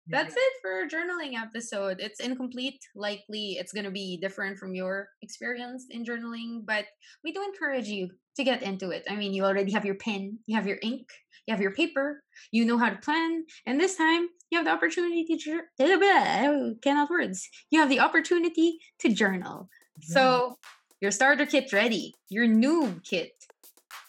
[0.08, 1.98] that's it for our journaling episode.
[2.00, 2.80] It's incomplete.
[2.96, 6.86] Likely it's going to be different from your experience in journaling, but
[7.24, 9.06] we do encourage you to get into it.
[9.10, 11.08] I mean, you already have your pen, you have your ink,
[11.48, 14.72] you have your paper, you know how to plan, and this time you have the
[14.72, 17.48] opportunity to oh, cannot words.
[17.70, 19.70] You have the opportunity to journal.
[20.02, 20.58] So
[21.02, 22.14] your starter kit's ready.
[22.30, 23.32] Your noob kit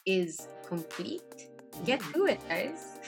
[0.07, 1.23] is complete.
[1.85, 2.99] Get to it, guys.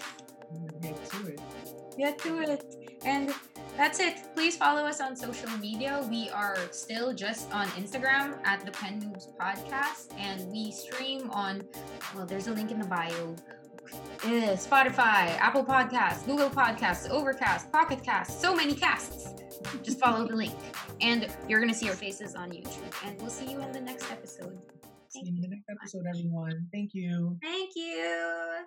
[1.99, 2.61] Get to it.
[2.61, 3.07] To.
[3.07, 3.35] And
[3.77, 4.17] that's it.
[4.35, 6.07] Please follow us on social media.
[6.11, 11.63] We are still just on Instagram at the Pen Noobs Podcast, and we stream on.
[12.15, 13.37] Well, there's a link in the bio.
[14.25, 19.35] Uh, Spotify, Apple Podcasts, Google Podcasts, Overcast, Pocket Cast, so many casts.
[19.83, 20.55] Just follow the link,
[21.01, 22.93] and you're gonna see our faces on YouTube.
[23.05, 24.59] And we'll see you in the next episode.
[25.09, 26.67] See you in the next episode, everyone.
[26.73, 27.39] Thank you.
[27.43, 28.67] Thank you.